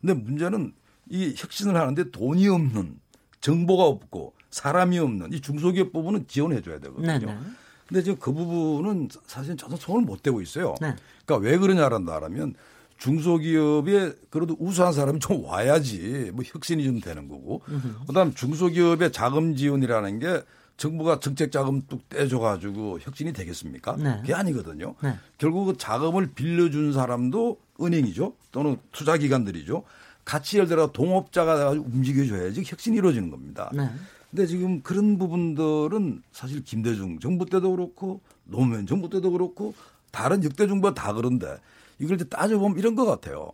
[0.00, 0.72] 근데 문제는
[1.10, 2.98] 이 혁신을 하는데 돈이 없는
[3.40, 7.18] 정보가 없고 사람이 없는 이 중소기업 부분은 지원해 줘야 되거든요.
[7.18, 7.38] 네네.
[7.86, 10.74] 근데 지금 그 부분은 사실 저도 손을 못 대고 있어요.
[10.80, 10.94] 네.
[11.24, 12.54] 그러니까 왜 그러냐라면
[12.98, 17.62] 중소기업에 그래도 우수한 사람이 좀 와야지 뭐 혁신이 좀 되는 거고.
[18.06, 20.42] 그다음 중소기업의 자금 지원이라는 게
[20.76, 23.96] 정부가 정책 자금 뚝 떼줘 가지고 혁신이 되겠습니까?
[23.96, 24.18] 네.
[24.20, 24.94] 그게 아니거든요.
[25.02, 25.16] 네.
[25.38, 28.34] 결국 그 자금을 빌려준 사람도 은행이죠.
[28.52, 29.84] 또는 투자기관들이죠.
[30.24, 33.70] 같이 예를 들어 동업자가 움직여줘야지 혁신이 이루어지는 겁니다.
[33.74, 33.88] 네.
[34.30, 39.74] 근데 지금 그런 부분들은 사실 김대중 정부 때도 그렇고 노무현 정부 때도 그렇고
[40.10, 41.56] 다른 역대 정부가 다 그런데
[41.98, 43.52] 이걸 이제 따져보면 이런 것 같아요.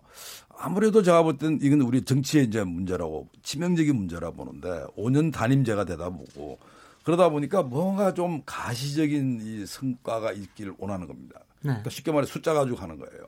[0.57, 6.11] 아무래도 제가 볼 때는 이건 우리 정치의 이제 문제라고 치명적인 문제라 보는데 5년 단임제가 되다
[6.11, 6.59] 보고
[7.05, 11.41] 그러다 보니까 뭔가 좀 가시적인 이 성과가 있기를 원하는 겁니다.
[11.61, 11.69] 네.
[11.69, 13.27] 그러니까 쉽게 말해 숫자 가지고 하는 거예요.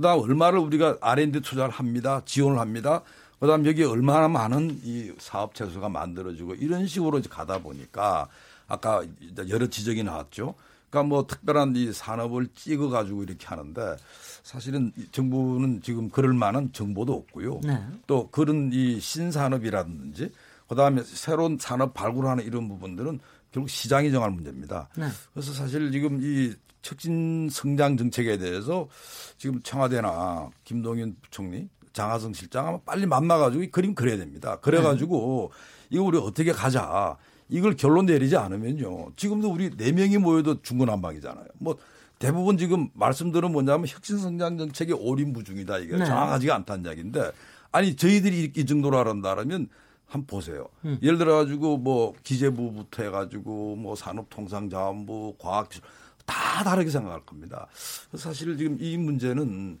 [0.00, 2.22] 그다음 얼마를 우리가 R&D 투자를 합니다.
[2.24, 3.02] 지원을 합니다.
[3.38, 8.28] 그다음 여기 얼마나 많은 이 사업 체수가 만들어지고 이런 식으로 이제 가다 보니까
[8.66, 9.04] 아까
[9.50, 10.54] 여러 지적이 나왔죠.
[10.88, 13.96] 그러니까 뭐 특별한 이 산업을 찍어 가지고 이렇게 하는데
[14.42, 17.60] 사실은 정부는 지금 그럴 만한 정보도 없고요.
[17.62, 17.78] 네.
[18.06, 20.32] 또 그런 이 신산업이라든지
[20.66, 23.20] 그다음에 새로운 산업 발굴하는 이런 부분들은
[23.52, 24.88] 결국 시장이 정할 문제입니다.
[24.96, 25.08] 네.
[25.34, 28.88] 그래서 사실 지금 이 척진 성장 정책에 대해서
[29.36, 34.58] 지금 청와대나 김동연 부총리, 장하성 실장 아마 빨리 만나가지고 이 그림 그려야 됩니다.
[34.60, 35.96] 그래가지고 네.
[35.96, 37.16] 이거 우리 어떻게 가자.
[37.48, 39.12] 이걸 결론 내리지 않으면요.
[39.16, 41.46] 지금도 우리 네 명이 모여도 중구난방이잖아요.
[41.58, 41.76] 뭐
[42.20, 46.04] 대부분 지금 말씀들은 뭐냐면 혁신성장 정책의 오림부중이다 이게 네.
[46.04, 47.32] 정확하지가 않다는 이야기인데
[47.72, 49.68] 아니 저희들이 이 정도로 알았다라면
[50.06, 50.68] 한번 보세요.
[50.84, 50.98] 음.
[51.02, 55.82] 예를 들어 가지고 뭐 기재부부터 해가지고 뭐 산업통상자원부 과학기술
[56.30, 57.66] 다 다르게 생각할 겁니다.
[58.14, 59.80] 사실 지금 이 문제는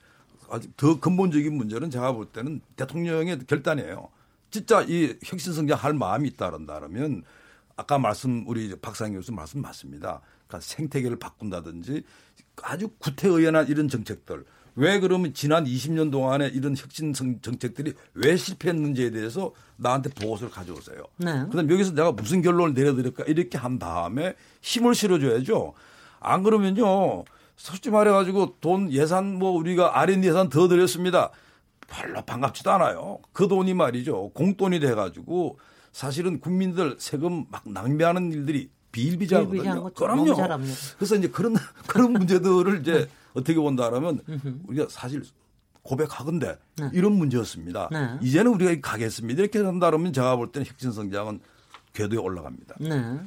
[0.50, 4.08] 아직 더 근본적인 문제는 제가 볼 때는 대통령의 결단이에요.
[4.50, 7.22] 진짜 이 혁신성장 할 마음이 있다는다면
[7.76, 10.20] 아까 말씀 우리 박상희 교수 말씀 맞습니다.
[10.48, 12.02] 그러니까 생태계를 바꾼다든지
[12.62, 19.52] 아주 구태의연한 이런 정책들 왜 그러면 지난 20년 동안에 이런 혁신 정책들이 왜 실패했는지에 대해서
[19.76, 21.04] 나한테 보고서를 가져오세요.
[21.16, 21.44] 네.
[21.50, 25.74] 그다음 여기서 내가 무슨 결론을 내려드릴까 이렇게 한 다음에 힘을 실어줘야죠.
[26.20, 27.24] 안 그러면요.
[27.56, 31.30] 솔직히 말해가지고 돈 예산 뭐 우리가 R&D 예산 더 들였습니다.
[31.88, 33.18] 별로 반갑지도 않아요.
[33.32, 34.30] 그 돈이 말이죠.
[34.30, 35.58] 공돈이 돼가지고
[35.92, 39.90] 사실은 국민들 세금 막 낭비하는 일들이 비일비재하거든요.
[39.90, 40.34] 그럼요.
[40.96, 41.54] 그래서 이제 그런
[41.86, 44.20] 그런 문제들을 이제 어떻게 본다라면
[44.68, 45.22] 우리가 사실
[45.82, 46.90] 고백하건데 네.
[46.92, 47.88] 이런 문제였습니다.
[47.90, 48.18] 네.
[48.22, 49.42] 이제는 우리가 가겠습니다.
[49.42, 51.40] 이렇게 한다면 제가 볼 때는 혁신 성장은
[51.92, 52.76] 궤도에 올라갑니다.
[52.80, 53.20] 네.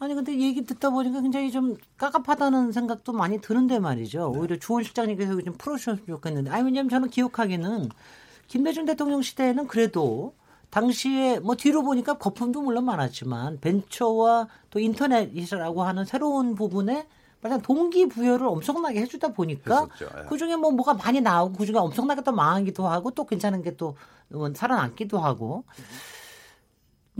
[0.00, 4.30] 아니 근데 얘기 듣다 보니까 굉장히 좀 깝깝하다는 생각도 많이 드는데 말이죠.
[4.32, 4.38] 네.
[4.38, 6.50] 오히려 주원 실장님께서 좀 풀어주셨으면 좋겠는데.
[6.50, 7.88] 아니 왜냐면 저는 기억하기는
[8.46, 10.34] 김대중 대통령 시대에는 그래도
[10.70, 17.06] 당시에 뭐 뒤로 보니까 거품도 물론 많았지만 벤처와 또 인터넷이라고 하는 새로운 부분에
[17.40, 20.26] 마냥 동기부여를 엄청나게 해주다 보니까 예.
[20.28, 23.76] 그 중에 뭐 뭐가 많이 나오고 그 중에 엄청나게 또 망하기도 하고 또 괜찮은 게
[23.76, 23.96] 또
[24.54, 25.64] 살아남기도 하고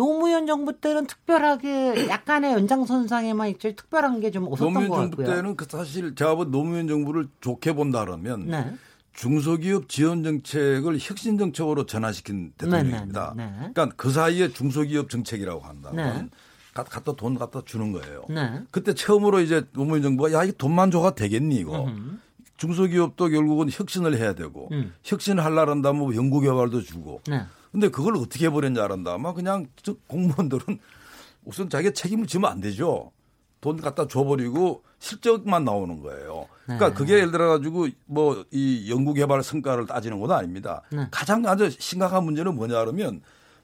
[0.02, 3.74] 노무현 정부 때는 특별하게 약간의 연장선상에만 있죠.
[3.74, 4.88] 특별한 게 좀 없었던 것 같고요.
[4.88, 8.72] 노무현 정부 때는 그 사실 제가 본 노무현 정부를 좋게 본다 그러면 네.
[9.14, 13.34] 중소기업 지원 정책을 혁신 정책으로 전환시킨 대통령입니다.
[13.36, 13.70] 네, 네, 네.
[13.74, 16.30] 그러니까 그 사이에 중소기업 정책이라고 한다면
[16.74, 18.22] 갖다 돈 갖다 주는 거예요.
[18.70, 21.86] 그때 처음으로 이제 노무현 정부가 야, 이 돈만 줘가 되겠니 이거.
[21.86, 22.18] 음흠.
[22.56, 24.92] 중소기업도 결국은 혁신을 해야 되고 음.
[25.04, 27.42] 혁신을 하려고 한다면 뭐 연구개발도 주고 네.
[27.72, 29.14] 근데 그걸 어떻게 해버렸냐 한다.
[29.14, 29.66] 아마 그냥
[30.06, 30.78] 공무원들은
[31.44, 33.12] 우선 자기가 책임을 지면 안 되죠.
[33.60, 36.46] 돈 갖다 줘버리고 실적만 나오는 거예요.
[36.64, 36.94] 그러니까 네.
[36.94, 40.82] 그게 예를 들어 가지고 뭐 이 연구개발 성과를 따지는 건 아닙니다.
[40.92, 41.06] 네.
[41.10, 43.20] 가장 아주 심각한 문제는 뭐냐 그러면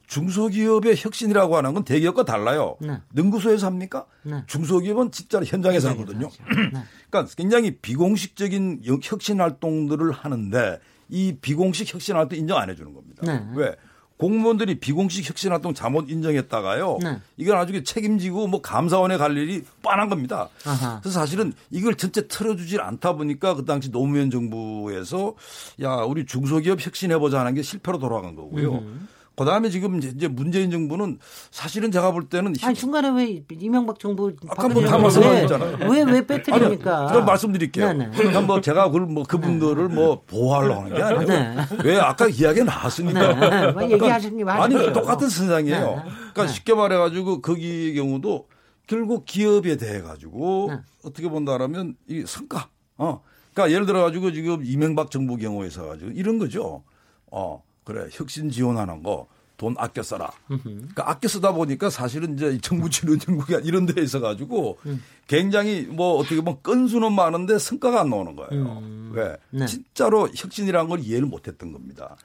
[0.07, 2.77] 중소기업의 혁신이라고 하는 건 대기업과 달라요.
[2.81, 3.01] 네.
[3.13, 4.07] 능구소에서 합니까?
[4.23, 4.43] 네.
[4.47, 6.29] 중소기업은 진짜로 현장에서 하거든요.
[6.29, 6.83] 네.
[7.11, 13.23] 그러니까 굉장히 비공식적인 혁신 활동들을 하는데 이 비공식 혁신 활동 인정 안 해주는 겁니다.
[13.25, 13.47] 네.
[13.55, 13.75] 왜?
[14.17, 16.99] 공무원들이 비공식 혁신 활동 잘못 인정했다가요.
[17.03, 17.19] 네.
[17.37, 20.49] 이건 나중에 책임지고 뭐 감사원에 갈 일이 뻔한 겁니다.
[20.65, 21.01] 아하.
[21.01, 25.35] 그래서 사실은 이걸 전체 틀어주질 않다 보니까 그 당시 노무현 정부에서
[25.83, 28.75] 야 우리 중소기업 혁신해보자 하는 게 실패로 돌아간 거고요.
[28.75, 29.09] 음.
[29.37, 31.19] 그 다음에 지금 이제 문재인 정부는
[31.51, 35.91] 사실은 제가 볼 때는 아니 중간에 왜 이명박 정부 아까 뭐다 말씀하셨잖아요.
[35.91, 37.07] 왜왜 빼뜨립니까?
[37.07, 37.93] 그럼 말씀드릴게요.
[37.93, 38.11] 네네.
[38.11, 41.57] 그러니까 뭐 제가 그걸 뭐 그분들을 뭐 보호하려고 하는 게 아니고 네.
[41.85, 43.35] 왜 아까 이야기 나왔으니까.
[43.51, 43.73] 네.
[43.73, 45.81] 뭐 얘기하시는 그러니까 아니 똑같은 세상이에요.
[45.81, 46.03] 네.
[46.33, 48.49] 그러니까 쉽게 말해가지고 거기 경우도
[48.87, 50.79] 결국 기업에 대해 가지고 네.
[51.05, 52.69] 어떻게 본다라면 이 성과.
[52.97, 53.23] 어.
[53.53, 56.85] 그러니까 예를 들어 가지고 지금 이명박 정부 경우에서 가지고 이런 거죠.
[57.31, 57.63] 어.
[57.85, 60.31] 그래 혁신 지원하는 거 돈 아껴 써라.
[60.49, 65.03] 그러니까 아껴 쓰다 보니까 사실은 이제 정부 지원 정국이 이런 데에 있어 가지고 음.
[65.29, 68.51] 굉장히 뭐 어떻게 보면 건수는 많은데 성과가 안 나오는 거예요.
[68.81, 69.13] 음.
[69.15, 69.37] 왜?
[69.51, 69.67] 네.
[69.67, 72.17] 진짜로 혁신이라는 걸 이해를 못 했던 겁니다.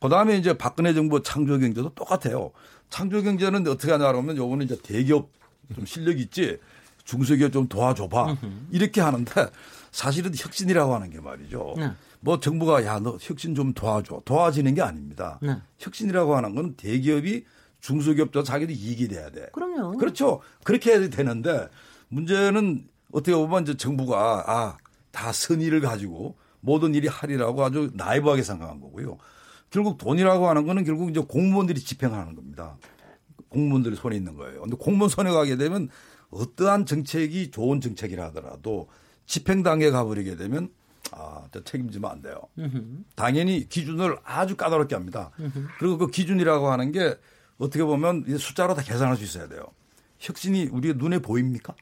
[0.00, 2.50] 그 다음에 이제 박근혜 정부 창조 경제도 똑같아요.
[2.90, 5.30] 창조 경제는 어떻게 하냐 그러면 요거는 이제 대기업
[5.74, 6.58] 좀 실력 있지
[7.04, 8.36] 중소기업 좀 도와줘 봐.
[8.72, 9.30] 이렇게 하는데
[9.92, 11.74] 사실은 혁신이라고 하는 게 말이죠.
[11.76, 11.92] 네.
[12.22, 15.38] 뭐 정부가 야 너 혁신 좀 도와줘 도와지는 게 아닙니다.
[15.42, 15.56] 네.
[15.78, 17.44] 혁신이라고 하는 건 대기업이
[17.80, 19.48] 중소기업도 자기도 이익이 돼야 돼.
[19.52, 19.96] 그럼요.
[19.98, 20.40] 그렇죠.
[20.64, 21.68] 그렇게 해야 되는데
[22.08, 24.76] 문제는 어떻게 보면 이제 정부가 아
[25.12, 29.18] 다 선의를 가지고 모든 일이 하리라고 아주 나이브하게 생각한 거고요.
[29.68, 32.76] 결국 돈이라고 하는 거는 결국 이제 공무원들이 집행하는 겁니다.
[33.50, 34.62] 공무원들이 손에 있는 거예요.
[34.62, 35.90] 근데 공무원 손에 가게 되면
[36.30, 38.88] 어떠한 정책이 좋은 정책이라 하더라도
[39.26, 40.70] 집행 단계에 가버리게 되면
[41.12, 42.40] 아, 책임지면 안 돼요.
[43.14, 45.30] 당연히 기준을 아주 까다롭게 합니다.
[45.78, 47.16] 그리고 그 기준이라고 하는 게
[47.58, 49.64] 어떻게 보면 숫자로 다 계산할 수 있어야 돼요.
[50.18, 51.74] 혁신이 우리가 눈에 보입니까?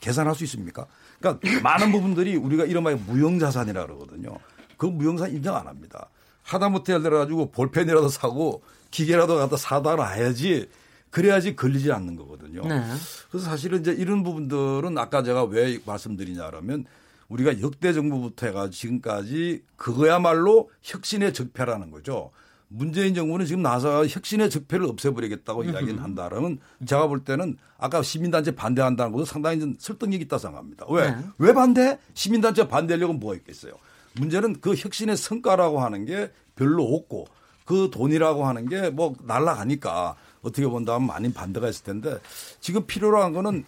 [0.00, 0.86] 계산할 수 있습니까?
[1.18, 4.38] 그러니까 많은 부분들이 우리가 이른바 무형자산이라 그러거든요.
[4.76, 6.08] 그 무형자산 인정 안 합니다.
[6.42, 10.68] 하다못해 예를 들어가지고 볼펜이라도 사고 기계라도 갖다 사다 놔야지
[11.10, 12.62] 그래야지 걸리지 않는 거거든요.
[12.66, 12.82] 네.
[13.30, 16.86] 그래서 사실은 이제 이런 부분들은 아까 제가 왜 말씀드리냐 그러면
[17.30, 22.30] 우리가 역대 정부부터 해가 지금까지 그거야말로 혁신의 적폐라는 거죠.
[22.68, 29.10] 문재인 정부는 지금 나서 혁신의 적폐를 없애버리겠다고 이야기는 한다라면 제가 볼 때는 아까 시민단체 반대한다는
[29.12, 30.86] 것도 상당히 좀 설득력 있다 생각합니다.
[30.88, 31.10] 왜?
[31.10, 31.16] 네.
[31.38, 31.98] 왜 반대?
[32.14, 33.72] 시민단체 반대하려고 뭐가 있겠어요?
[34.14, 37.26] 문제는 그 혁신의 성과라고 하는 게 별로 없고
[37.64, 42.18] 그 돈이라고 하는 게 뭐 날라가니까 어떻게 본다면 많은 반대가 있을 텐데
[42.60, 43.64] 지금 필요로 한 거는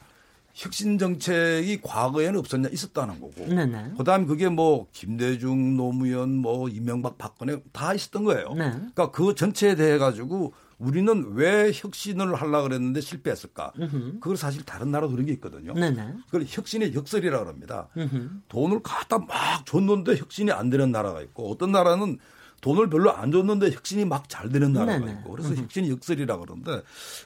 [0.54, 3.46] 혁신 정책이 과거에는 없었냐 있었다는 거고.
[3.46, 3.94] 네네.
[3.96, 8.54] 그다음에 그게 뭐 김대중, 노무현, 뭐 이명박, 박근혜 다 있었던 거예요.
[8.54, 8.70] 네.
[8.70, 13.72] 그러니까 그 전체에 대해 가지고 우리는 왜 혁신을 하려 그랬는데 실패했을까?
[13.78, 14.18] 으흠.
[14.20, 15.74] 그걸 사실 다른 나라도 그런 게 있거든요.
[15.74, 16.14] 네네.
[16.26, 17.88] 그걸 혁신의 역설이라 고 그럽니다.
[17.96, 18.42] 으흠.
[18.48, 22.18] 돈을 갖다 막 줬는데 혁신이 안 되는 나라가 있고 어떤 나라는
[22.62, 25.10] 돈을 별로 안 줬는데 혁신이 막 잘 되는 나라가.
[25.10, 25.64] 있고 그래서 으흠.
[25.64, 26.80] 혁신의 역설이라 그러는데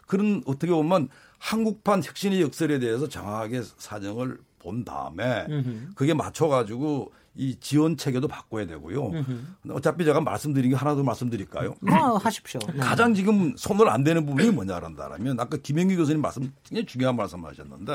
[0.07, 5.47] 그런 어떻게 보면 한국판 혁신의 역설에 대해서 정확하게 사정을 본 다음에
[5.95, 9.13] 그게 맞춰가지고 이 지원 체계도 바꿔야 되고요.
[9.71, 11.75] 어차피 제가 말씀드린 게 하나 더 말씀드릴까요?
[11.81, 12.59] 뭐 하십시오.
[12.73, 12.79] 네.
[12.79, 17.95] 가장 지금 손을 안 대는 부분이 뭐냐란다면 아까 김영기 교수님 말씀 굉장히 중요한 말씀하셨는데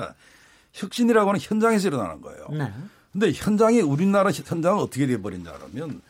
[0.73, 2.47] 혁신이라고 하는 현장에서 일어나는 거예요.
[2.51, 2.71] 네.
[3.11, 6.01] 근데 현장이 우리나라 현장은 어떻게 돼 버린냐면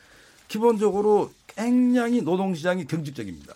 [0.52, 3.56] 기본적으로 굉장히 노동시장이 경직적입니다.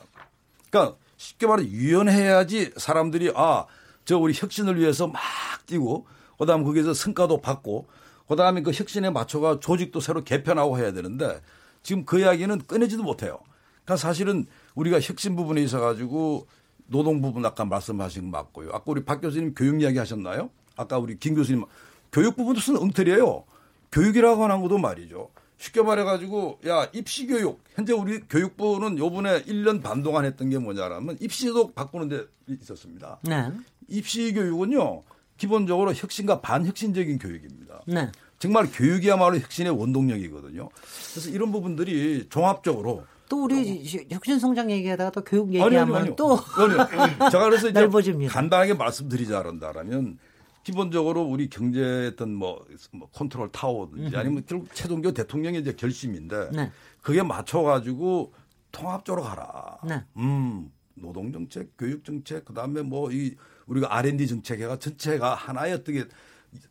[0.70, 3.66] 그러니까 쉽게 말해 유연해야지 사람들이 아,
[4.06, 5.22] 저 우리 혁신을 위해서 막
[5.66, 7.86] 뛰고 그다음 거기에서 성과도 받고
[8.30, 11.42] 그다음에 그 혁신에 맞춰가 조직도 새로 개편하고 해야 되는데
[11.84, 13.40] 지금 그 이야기는 꺼내지도 못해요.
[13.84, 16.48] 그러니까 사실은 우리가 혁신 부분에 있어 가지고
[16.88, 18.70] 노동 부분 아까 말씀하신 거 맞고요.
[18.70, 20.50] 아까 우리 박 교수님 교육 이야기 하셨나요?
[20.78, 21.66] 아까 우리 김 교수님
[22.14, 23.44] 교육 부분도 쓰는 엉터리예요.
[23.92, 25.30] 교육이라고 하는 것도 말이죠.
[25.58, 31.18] 쉽게 말해가지고 야 입시 교육 현재 우리 교육부는 요번에 1년 반 동안 했던 게 뭐냐라면
[31.20, 33.20] 입시도 바꾸는 데 있었습니다.
[33.24, 33.52] 네.
[33.88, 35.04] 입시 교육은요
[35.38, 37.82] 기본적으로 혁신과 반혁신적인 교육입니다.
[37.88, 38.12] 네.
[38.40, 40.70] 정말 교육이야말로 혁신의 원동력이거든요.
[41.14, 46.38] 그래서 이런 부분들이 종합적으로 또 우리 혁신 성장 얘기하다가 또 교육 얘기하면 아니, 아니, 또
[46.38, 50.20] 아니, 제가 그래서 이제 간단하게 말씀드리자 그런다면
[50.66, 56.72] 기본적으로 우리 경제 어떤 뭐, 뭐 컨트롤 타워든지 아니면 결국 최종교 대통령의 이제 결심인데 네.
[57.02, 58.34] 그게 맞춰가지고
[58.72, 59.78] 통합적으로 가라.
[59.88, 60.04] 네.
[60.18, 63.36] 음, 노동 정책, 교육 정책, 그다음에 뭐 이
[63.68, 66.06] 우리가 R&D 정책해가 전체가 하나의 어떻게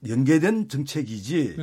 [0.09, 1.57] 연계된 정책이지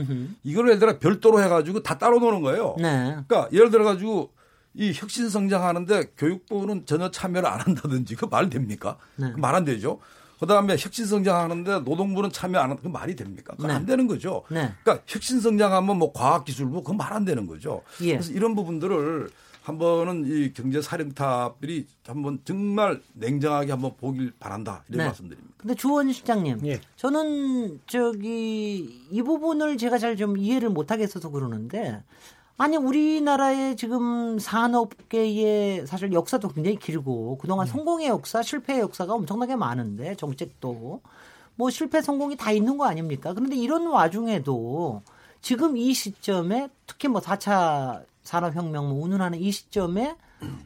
[0.43, 2.75] 이걸 예를 들어 별도로 해가지고 다 따로 노는 거예요.
[2.77, 3.17] 네.
[3.27, 4.31] 그러니까 예를 들어가지고
[4.73, 8.97] 이 혁신 성장하는데 교육부는 전혀 참여를 안 한다든지 그 말 됩니까?
[9.17, 9.33] 네.
[9.37, 9.99] 말안 되죠.
[10.41, 13.53] 그다음에 혁신 성장하는데 노동부는 참여 안 하는 그 말이 됩니까?
[13.55, 13.73] 그건 네.
[13.75, 14.43] 안 되는 거죠.
[14.49, 14.73] 네.
[14.83, 17.83] 그러니까 혁신 성장하면 뭐 과학기술부 그건 말안 되는 거죠.
[18.01, 18.13] 예.
[18.13, 19.29] 그래서 이런 부분들을
[19.61, 25.05] 한번은 이 경제 사령탑들이 한번 정말 냉정하게 한번 보길 바란다 이런 네.
[25.05, 25.53] 말씀드립니다.
[25.57, 26.81] 근데 주원 실장님, 예.
[26.95, 32.01] 저는 저기 이 부분을 제가 잘 좀 이해를 못 하겠어서 그러는데
[32.61, 37.71] 아니 우리나라의 지금 산업계의 사실 역사도 굉장히 길고 그동안 음.
[37.71, 41.01] 성공의 역사, 실패의 역사가 엄청나게 많은데 정책도
[41.55, 43.33] 뭐 실패 성공이 다 있는 거 아닙니까?
[43.33, 45.01] 그런데 이런 와중에도
[45.41, 50.15] 지금 이 시점에 특히 뭐 4차 산업혁명 뭐 운운하는 이 시점에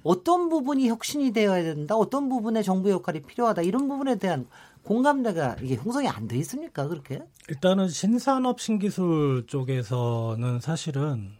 [0.03, 4.47] 어떤 부분이 혁신이 되어야 된다, 어떤 부분에 정부 역할이 필요하다 이런 부분에 대한
[4.83, 7.23] 공감대가 이게 형성이 안 돼 있습니까 그렇게?
[7.47, 11.31] 일단은 신산업 신기술 쪽에서는 사실은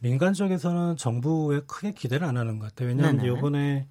[0.00, 2.88] 민간 쪽에서는 정부에 크게 기대를 안 하는 것 같아요.
[2.88, 3.38] 왜냐하면 네네.
[3.38, 3.86] 이번에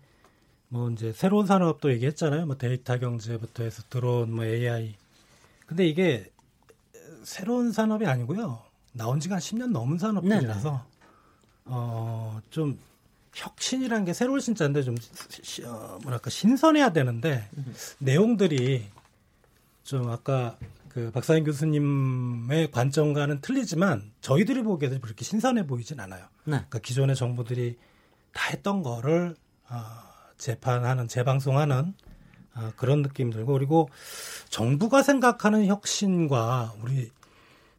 [0.68, 2.46] 뭐 이제 새로운 산업도 얘기했잖아요.
[2.48, 4.96] 뭐 데이터 경제부터 해서 드론, 뭐 AI.
[5.66, 6.32] 근데 이게
[7.24, 8.60] 새로운 산업이 아니고요.
[8.92, 10.86] 나온 지가 한 10년 넘은 산업들이라서
[11.66, 12.80] 어, 좀
[13.34, 14.96] 혁신이라는 게 새로운 신자인데 좀
[15.44, 17.74] 시, 어, 뭐랄까 신선해야 되는데 음.
[18.00, 18.86] 내용들이
[19.84, 20.58] 좀 아까
[20.90, 26.24] 그 박사인 교수님의 관점과는 틀리지만 저희들이 보기에도 그렇게 신선해 보이진 않아요.
[26.46, 26.58] 네.
[26.58, 27.78] 그러니까 기존의 정부들이
[28.34, 29.36] 다 했던 거를
[29.70, 29.76] 어,
[30.38, 31.94] 재판하는 재방송하는
[32.56, 33.90] 어, 그런 느낌 들고 그리고
[34.50, 37.12] 정부가 생각하는 혁신과 우리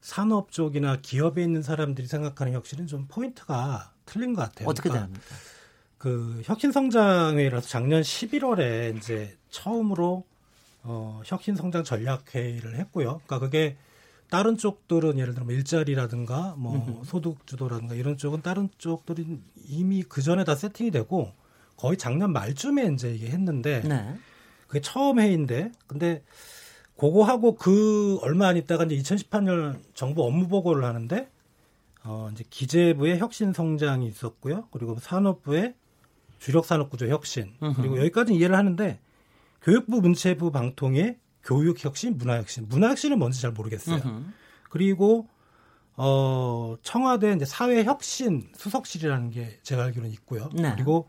[0.00, 4.68] 산업 쪽이나 기업에 있는 사람들이 생각하는 혁신은 좀 포인트가 틀린 것 같아요.
[4.68, 5.36] 어떻게 그러니까 됩니까?
[5.98, 10.24] 그 혁신 성장회라서 작년 11월에 이제 처음으로
[10.82, 13.20] 어, 혁신 성장 전략 회의를 했고요.
[13.26, 13.76] 그러니까 그게
[14.30, 20.44] 다른 쪽들은 예를 들면 일자리라든가 뭐 소득 주도라든가 이런 쪽은 다른 쪽들이 이미 그 전에
[20.44, 21.32] 다 세팅이 되고
[21.76, 24.14] 거의 작년 말쯤에 이제 이게 했는데 네.
[24.68, 26.22] 그게 처음 회의인데 근데
[26.96, 31.28] 그거 하고 그 얼마 안 있다가 이제 2018년 정부 업무 보고를 하는데
[32.04, 34.68] 어 이제 기재부의 혁신 성장이 있었고요.
[34.70, 35.74] 그리고 산업부의
[36.38, 39.00] 주력 산업 구조 혁신 그리고 여기까지 이해를 하는데
[39.62, 42.68] 교육부 문체부 방통의 교육 혁신, 문화 혁신.
[42.68, 43.96] 문화 혁신은 뭔지 잘 모르겠어요.
[43.96, 44.32] 으흠.
[44.68, 45.28] 그리고
[45.96, 50.48] 어 청와대 이제 사회 혁신 수석실이라는 게 제가 알기로는 있고요.
[50.54, 50.72] 네.
[50.74, 51.08] 그리고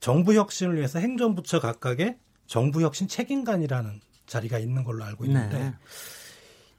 [0.00, 5.74] 정부 혁신을 위해서 행정부처 각각의 정부 혁신 책임관이라는 자리가 있는 걸로 알고 있는데 네.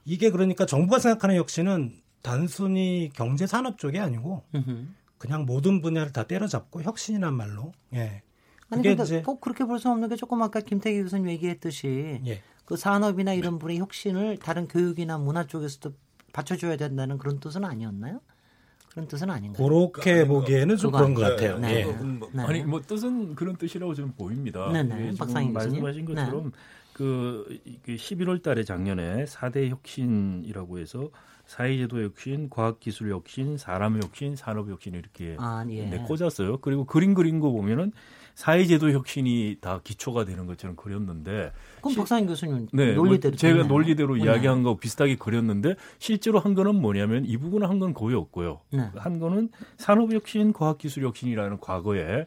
[0.03, 4.43] 이게 그러니까 정부가 생각하는 혁신은 단순히 경제 산업 쪽이 아니고
[5.17, 8.21] 그냥 모든 분야를 다 때려잡고 혁신이란 말로 예.
[8.69, 12.41] 아니 근데 이제, 꼭 그렇게 볼수 없는 게 조금 아까 김태기 교수님 얘기했듯이 예.
[12.65, 15.93] 그 산업이나 이런 분의 혁신을 다른 교육이나 문화 쪽에서도
[16.33, 18.21] 받쳐줘야 된다는 그런 뜻은 아니었나요?
[18.89, 19.67] 그런 뜻은 아닌가요?
[19.67, 21.59] 그렇게 보기에는 좀 그런 것 같아요.
[21.59, 21.85] 네.
[21.85, 22.19] 네.
[22.31, 22.43] 네.
[22.43, 24.71] 아니 뭐 뜻은 그런 뜻이라고 저는 보입니다.
[24.71, 25.13] 네, 네.
[25.17, 26.51] 박상희 말씀하신 것처럼
[26.93, 31.09] 그 11월 달에 작년에 4대 혁신이라고 해서
[31.45, 35.85] 사회제도 혁신, 과학기술 혁신, 사람 혁신, 산업 혁신 이렇게 아, 예.
[35.85, 36.57] 네, 꽂았어요.
[36.59, 37.91] 그리고 그림 그린 거 보면은
[38.35, 43.63] 사회제도 혁신이 다 기초가 되는 것처럼 그렸는데 그럼 박상인 교수님 네, 뭐 논리대로 뭐 제가
[43.63, 44.23] 논리대로 네.
[44.25, 48.61] 이야기한 거 비슷하게 그렸는데 실제로 한 거는 뭐냐면 이 부분은 한 건 거의 없고요.
[48.71, 48.89] 네.
[48.95, 52.25] 한 거는 산업혁신, 과학기술혁신이라는 과거에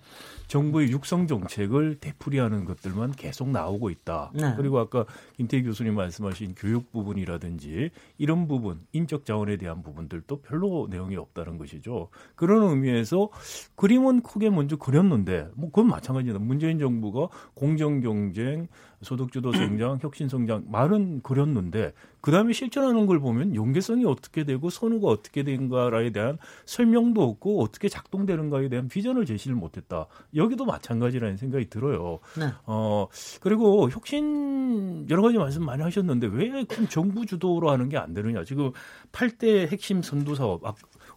[0.49, 4.33] 정부의 육성 정책을 되풀이하는 것들만 계속 나오고 있다.
[4.35, 4.55] 네.
[4.57, 5.05] 그리고 아까
[5.37, 12.09] 김태희 교수님 말씀하신 교육 부분이라든지 이런 부분, 인적 자원에 대한 부분들도 별로 내용이 없다는 것이죠.
[12.35, 13.29] 그런 의미에서
[13.77, 16.45] 그림은 크게 먼저 그렸는데 뭐 그건 마찬가지입니다.
[16.45, 18.69] 문재인 정부가 공정 경쟁,
[19.03, 25.43] 소득주도 성장, 혁신 성장 말은 그렸는데 그다음에 실천하는 걸 보면 연계성이 어떻게 되고 선우가 어떻게
[25.45, 30.07] 된가에 대한 설명도 없고 어떻게 작동되는가에 대한 비전을 제시를 못했다.
[30.35, 32.19] 여기도 마찬가지라는 생각이 들어요.
[32.39, 32.47] 네.
[32.65, 33.07] 어
[33.41, 38.45] 그리고 혁신 여러 가지 말씀 많이 하셨는데 왜 그럼 정부 주도로 하는 게 안 되느냐?
[38.45, 38.71] 지금
[39.13, 40.63] 8대 핵심 선도 사업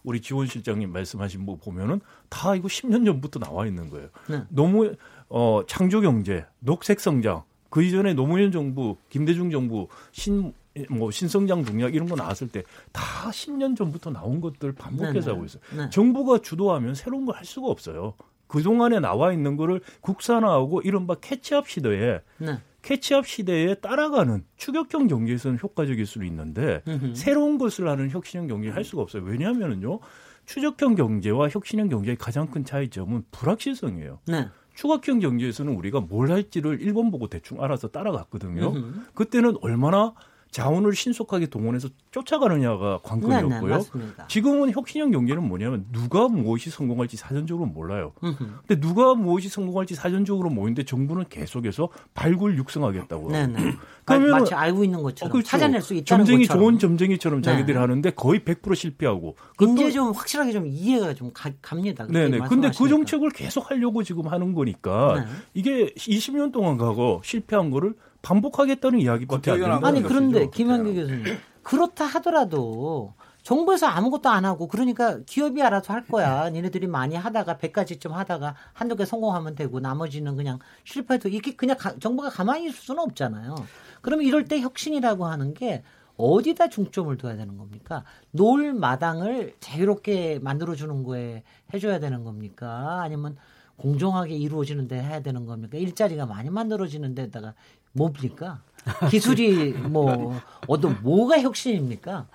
[0.02, 4.08] 우리 지원 실장님 말씀하신 거 보면은 다 이거 10년 전부터 나와 있는 거예요.
[4.28, 4.42] 네.
[4.48, 4.94] 너무
[5.28, 10.52] 어 창조 경제, 녹색 성장 그 이전에 노무현 정부, 김대중 정부 신
[10.88, 12.62] 뭐 신성장 동력 이런 거 나왔을 때
[12.92, 15.32] 다 10년 전부터 나온 것들 반복해서 네네.
[15.32, 15.62] 하고 있어요.
[15.76, 15.90] 네.
[15.90, 18.14] 정부가 주도하면 새로운 걸 할 수가 없어요.
[18.46, 22.58] 그동안에 나와 있는 거를 국산화하고 이른바 catch-up 시대에 네.
[22.82, 27.14] catch-up 시대에 따라가는 추격형 경제에서는 효과적일 수는 있는데 음흠.
[27.14, 29.22] 새로운 것을 하는 혁신형 경제를 할 수가 없어요.
[29.24, 30.00] 왜냐하면요.
[30.46, 34.20] 추격형 경제와 혁신형 경제의 가장 큰 차이점은 불확실성이에요.
[34.26, 34.48] 네.
[34.74, 38.72] 추격형 경제에서는 우리가 뭘 할지를 일본 보고 대충 알아서 따라갔거든요.
[38.72, 39.00] 음흠.
[39.14, 40.14] 그때는 얼마나
[40.52, 43.78] 자원을 신속하게 동원해서 쫓아가느냐가 관건이었고요.
[43.78, 48.12] 네, 네, 지금은 혁신형 경제는 뭐냐면 누가 무엇이 성공할지 사전적으로 몰라요.
[48.22, 48.44] 음흠.
[48.66, 53.32] 근데 누가 무엇이 성공할지 사전적으로 모이는데 정부는 계속해서 발굴 육성하겠다고.
[53.32, 53.72] 네, 네.
[54.04, 55.48] 그러면 마치 알고 있는 것처럼 어, 그렇죠.
[55.48, 56.62] 찾아낼 수 있다는 점쟁이 것처럼.
[56.62, 57.50] 좋은 점쟁이처럼 네.
[57.50, 59.36] 자기들이 하는데 거의 100% 실패하고.
[59.62, 62.06] 이제 좀 확실하게 좀 이해가 좀 가, 갑니다.
[62.10, 62.38] 네 네.
[62.46, 65.32] 근데 그 정책을 계속 하려고 지금 하는 거니까 네.
[65.54, 71.24] 이게 20년 동안 가고 실패한 거를 반복하겠다는 이야기밖에 안 되는 아니 그런데 김현기 교수님
[71.62, 76.48] 그렇다 하더라도 정부에서 아무것도 안 하고 그러니까 기업이 알아서 할 거야.
[76.50, 81.76] 니네들이 많이 하다가 100가지 좀 하다가 한두 개 성공하면 되고 나머지는 그냥 실패해도 이게 그냥
[81.76, 83.56] 가, 정부가 가만히 있을 수는 없잖아요.
[84.00, 85.82] 그러면 이럴 때 혁신이라고 하는 게
[86.16, 88.04] 어디다 중점을 둬야 되는 겁니까?
[88.30, 91.42] 놀 마당을 자유롭게 만들어주는 거에
[91.74, 93.00] 해줘야 되는 겁니까?
[93.02, 93.36] 아니면
[93.76, 95.78] 공정하게 이루어지는 데 해야 되는 겁니까?
[95.78, 97.54] 일자리가 많이 만들어지는 데다가
[97.92, 98.62] 뭡니까?
[99.10, 100.34] 기술이 뭐
[100.66, 102.26] 어떤 뭐가 혁신입니까?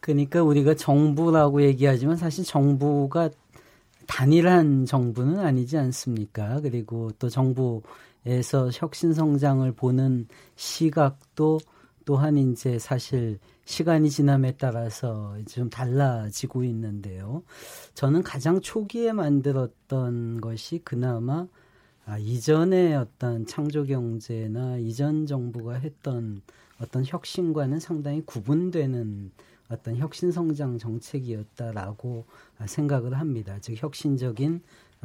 [0.00, 3.30] 그러니까 우리가 정부라고 얘기하지만 사실 정부가
[4.06, 6.60] 단일한 정부는 아니지 않습니까?
[6.60, 10.26] 그리고 또 정부에서 혁신 성장을 보는
[10.56, 11.60] 시각도
[12.04, 17.44] 또한 이제 사실 시간이 지남에 따라서 좀 달라지고 있는데요.
[17.94, 21.46] 저는 가장 초기에 만들었던 것이 그나마
[22.10, 26.42] 아, 이전의 어떤 창조 경제나 이전 정부가 했던
[26.80, 29.30] 어떤 혁신과는 상당히 구분되는
[29.68, 32.24] 어떤 혁신 성장 정책이었다라고
[32.66, 33.58] 생각을 합니다.
[33.60, 34.60] 즉 혁신적인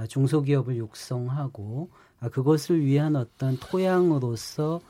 [0.07, 1.89] 중소기업을 육성하고
[2.31, 4.81] 그것을 위한 어떤 토양으로서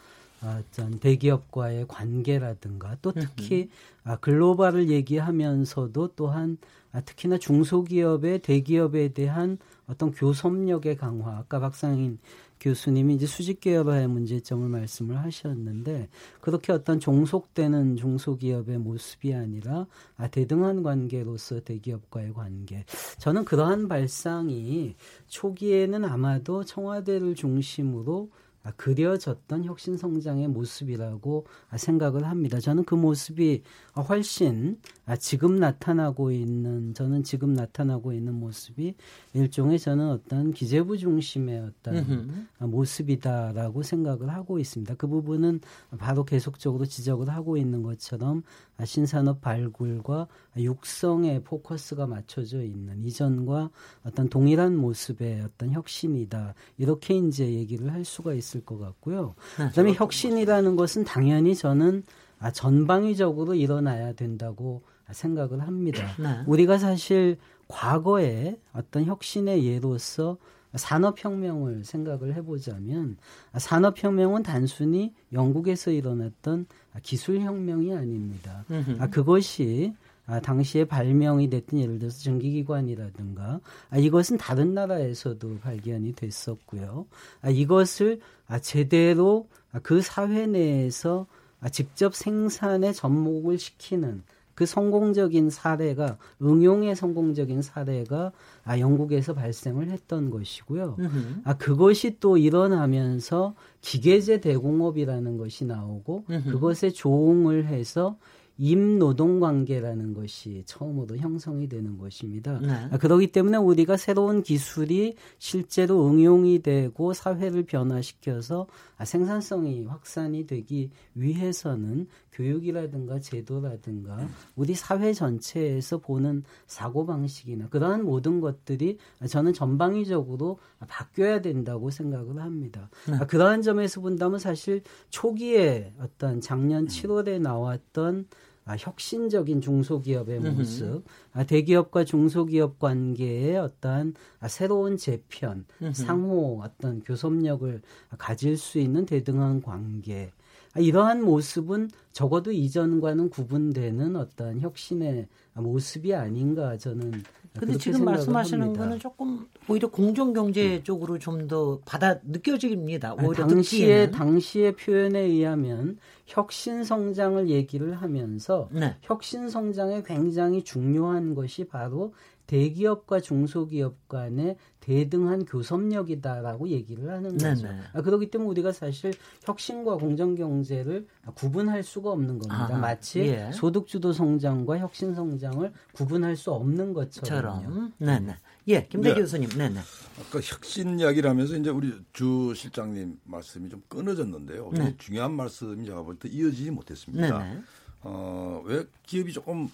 [0.45, 3.69] 어떤 대기업과의 관계라든가 또 특히
[4.03, 6.57] 아, 글로벌을 얘기하면서도 또한
[6.91, 11.37] 아, 특히나 중소기업의 대기업에 대한 어떤 교섭력의 강화.
[11.37, 12.19] 아까 박상인
[12.59, 16.07] 교수님이 이제 수직기업화의 문제점을 말씀을 하셨는데
[16.39, 19.87] 그렇게 어떤 종속되는 중소기업의 모습이 아니라
[20.17, 22.85] 아, 대등한 관계로서 대기업과의 관계.
[23.19, 24.95] 저는 그러한 발상이
[25.27, 28.29] 초기에는 아마도 청와대를 중심으로
[28.71, 31.45] 그려졌던 혁신 성장의 모습이라고
[31.75, 32.59] 생각을 합니다.
[32.59, 33.63] 저는 그 모습이
[34.01, 34.77] 훨씬
[35.19, 38.95] 지금 나타나고 있는 저는 지금 나타나고 있는 모습이
[39.33, 42.47] 일종의 저는 어떤 기재부 중심의 어떤 으흠.
[42.59, 44.95] 모습이다라고 생각을 하고 있습니다.
[44.95, 45.61] 그 부분은
[45.97, 48.43] 바로 계속적으로 지적을 하고 있는 것처럼
[48.83, 50.27] 신산업 발굴과
[50.57, 53.69] 육성에 포커스가 맞춰져 있는 이전과
[54.03, 59.35] 어떤 동일한 모습의 어떤 혁신이다 이렇게 이제 얘기를 할 수가 있을 것 같고요.
[59.57, 59.69] 네.
[59.69, 62.03] 그다음에 혁신이라는 것은 당연히 저는
[62.45, 66.05] 아, 전방위적으로 일어나야 된다고 생각을 합니다.
[66.19, 66.43] 네.
[66.45, 67.37] 우리가 사실
[67.67, 70.37] 과거에 어떤 혁신의 예로서
[70.75, 73.17] 산업혁명을 생각을 해보자면
[73.57, 76.67] 산업혁명은 단순히 영국에서 일어났던
[77.01, 78.63] 기술혁명이 아닙니다.
[78.99, 79.95] 아, 그것이
[80.27, 87.07] 아, 당시에 발명이 됐던 예를 들어서 전기기관이라든가 아, 이것은 다른 나라에서도 발견이 됐었고요.
[87.41, 94.23] 아, 이것을 아, 제대로 아, 그 사회 내에서 아, 직접 생산에 접목을 시키는
[94.55, 98.31] 그 성공적인 사례가 응용의 성공적인 사례가
[98.63, 100.95] 아 영국에서 발생을 했던 것이고요.
[100.97, 101.41] 으흠.
[101.43, 106.51] 아 그것이 또 일어나면서 기계제 대공업이라는 것이 나오고 으흠.
[106.51, 108.17] 그것에 조응을 해서
[108.57, 112.59] 임노동 관계라는 것이 처음으로 형성이 되는 것입니다.
[112.61, 112.87] 네.
[112.91, 120.89] 아, 그렇기 때문에 우리가 새로운 기술이 실제로 응용이 되고 사회를 변화시켜서 아, 생산성이 확산이 되기
[121.15, 128.97] 위해서는 교육이라든가 제도라든가 우리 사회 전체에서 보는 사고 방식이나 그러한 모든 것들이
[129.27, 132.89] 저는 전방위적으로 바뀌어야 된다고 생각을 합니다.
[133.07, 133.15] 네.
[133.15, 138.27] 아, 그러한 점에서 본다면 사실 초기에 어떤 작년 7월에 나왔던
[138.65, 141.03] 아, 혁신적인 중소기업의 모습,
[141.33, 147.81] 아, 대기업과 중소기업 관계의 어떤 아, 새로운 재편, 상호 어떤 교섭력을
[148.17, 150.31] 가질 수 있는 대등한 관계,
[150.73, 157.23] 아, 이러한 모습은 적어도 이전과는 구분되는 어떤 혁신의 모습이 아닌가 저는
[157.59, 158.83] 근데 지금 말씀하시는 합니다.
[158.83, 160.83] 거는 조금 오히려 공정 경제 음.
[160.83, 163.13] 쪽으로 좀 더 받아 느껴집니다.
[163.15, 168.95] 오히려 아, 당시에 당시의 표현에 의하면 혁신 성장을 얘기를 하면서 네.
[169.01, 172.13] 혁신 성장에 굉장히 중요한 것이 바로
[172.47, 174.55] 대기업과 중소기업 간의
[174.85, 177.67] 대등한 교섭력이다라고 얘기를 하는 거죠.
[177.93, 179.13] 아, 그렇기 때문에 우리가 사실
[179.43, 182.67] 혁신과 공정 경제를 구분할 수가 없는 겁니다.
[182.69, 183.49] 아하, 마치 예.
[183.51, 187.93] 소득주도 성장과 혁신 성장을 구분할 수 없는 것처럼.
[187.97, 188.35] 네네.
[188.67, 189.21] 예, 김대기 네.
[189.21, 189.49] 교수님.
[189.49, 189.79] 네네.
[190.19, 194.69] 아까 혁신 이야기를 하면서 이제 우리 주 실장님 말씀이 좀 끊어졌는데요.
[194.73, 194.93] 네.
[194.99, 197.39] 중요한 말씀이 제가 볼 때 이어지지 못했습니다.
[197.39, 197.61] 네네.
[198.01, 199.67] 어, 왜 기업이 조금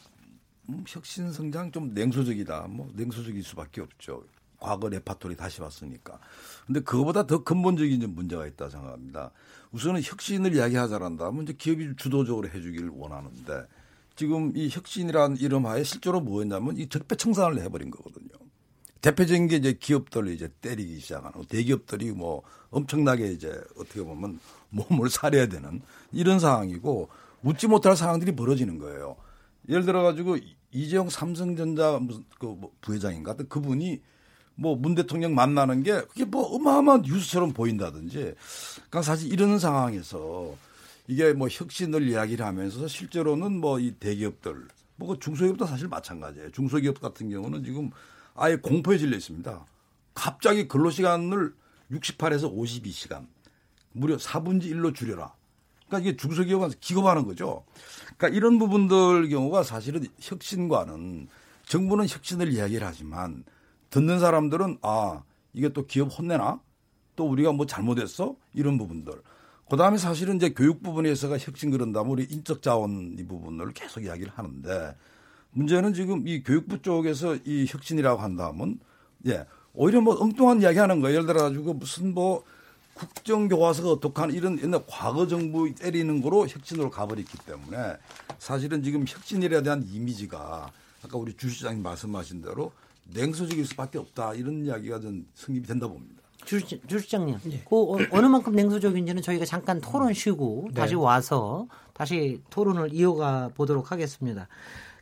[0.69, 2.67] 음, 혁신 성장 좀 냉소적이다.
[2.69, 4.23] 뭐 냉소적일 수밖에 없죠.
[4.61, 6.19] 과거 레파토리 다시 왔으니까.
[6.65, 9.31] 근데 그거보다 더 근본적인 문제가 있다 생각합니다.
[9.71, 13.67] 우선은 혁신을 이야기하자란다면 이제 기업이 주도적으로 해주기를 원하는데
[14.15, 18.29] 지금 이 혁신이라는 이름 하에 실제로 뭐였냐면 이 적폐청산을 해버린 거거든요.
[19.01, 24.39] 대표적인 게 이제 기업들 이제 때리기 시작하는 대기업들이 뭐 엄청나게 이제 어떻게 보면
[24.69, 25.81] 몸을 사려야 되는
[26.11, 27.09] 이런 상황이고
[27.41, 29.15] 웃지 못할 상황들이 벌어지는 거예요.
[29.67, 30.37] 예를 들어 가지고
[30.71, 34.01] 이재용 삼성전자 무슨 그뭐 부회장인가 그분이
[34.61, 38.35] 뭐 문 대통령 만나는 게 그게 뭐 어마어마한 뉴스처럼 보인다든지
[38.75, 40.53] 그러니까 사실 이런 상황에서
[41.07, 46.51] 이게 뭐 혁신을 이야기를 하면서 실제로는 뭐 이 대기업들 뭐그 중소기업도 사실 마찬가지예요.
[46.51, 47.89] 중소기업 같은 경우는 지금
[48.35, 49.65] 아예 공포에 질려 있습니다.
[50.13, 51.53] 갑자기 근로시간을
[51.91, 53.25] 68에서 52시간
[53.93, 55.33] 무려 4분지 1로 줄여라.
[55.87, 57.65] 그러니까 이게 중소기업은 기겁하는 거죠.
[58.17, 61.27] 그러니까 이런 부분들 경우가 사실은 혁신과는
[61.65, 63.43] 정부는 혁신을 이야기를 하지만
[63.91, 65.21] 듣는 사람들은 아
[65.53, 66.59] 이게 또 기업 혼내나
[67.15, 69.13] 또 우리가 뭐 잘못했어 이런 부분들.
[69.69, 74.31] 그 다음에 사실은 이제 교육 부분에서가 혁신 그런다면 우리 인적 자원 이 부분을 계속 이야기를
[74.35, 74.95] 하는데
[75.51, 78.79] 문제는 지금 이 교육부 쪽에서 이 혁신이라고 한다면
[79.27, 81.15] 예 오히려 뭐 엉뚱한 이야기 하는 거예요.
[81.15, 82.43] 예를 들어 가지고 무슨 뭐
[82.93, 87.97] 국정교과서가 어떡하는 이런 옛날 과거 정부 때리는 거로 혁신으로 가버렸기 때문에
[88.39, 90.71] 사실은 지금 혁신에 대한 이미지가
[91.03, 92.71] 아까 우리 주 시장님 말씀하신 대로
[93.13, 96.21] 냉소적일 수밖에 없다 이런 이야기가 좀 성립이 된다 봅니다.
[96.45, 97.63] 주, 주 시장님, 예.
[97.69, 100.73] 그 어, 어느 만큼 냉소적인지는 저희가 잠깐 토론 쉬고 네.
[100.73, 104.47] 다시 와서 다시 토론을 이어가 보도록 하겠습니다.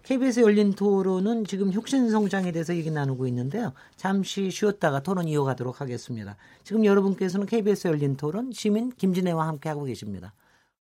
[0.03, 3.74] KBS 열린 토론은 지금 혁신 성장에 대해서 얘기 나누고 있는데요.
[3.95, 6.36] 잠시 쉬었다가 토론 이어가도록 하겠습니다.
[6.64, 10.34] 지금 여러분께서는 KBS 열린 토론 시민 김진애와 함께하고 계십니다.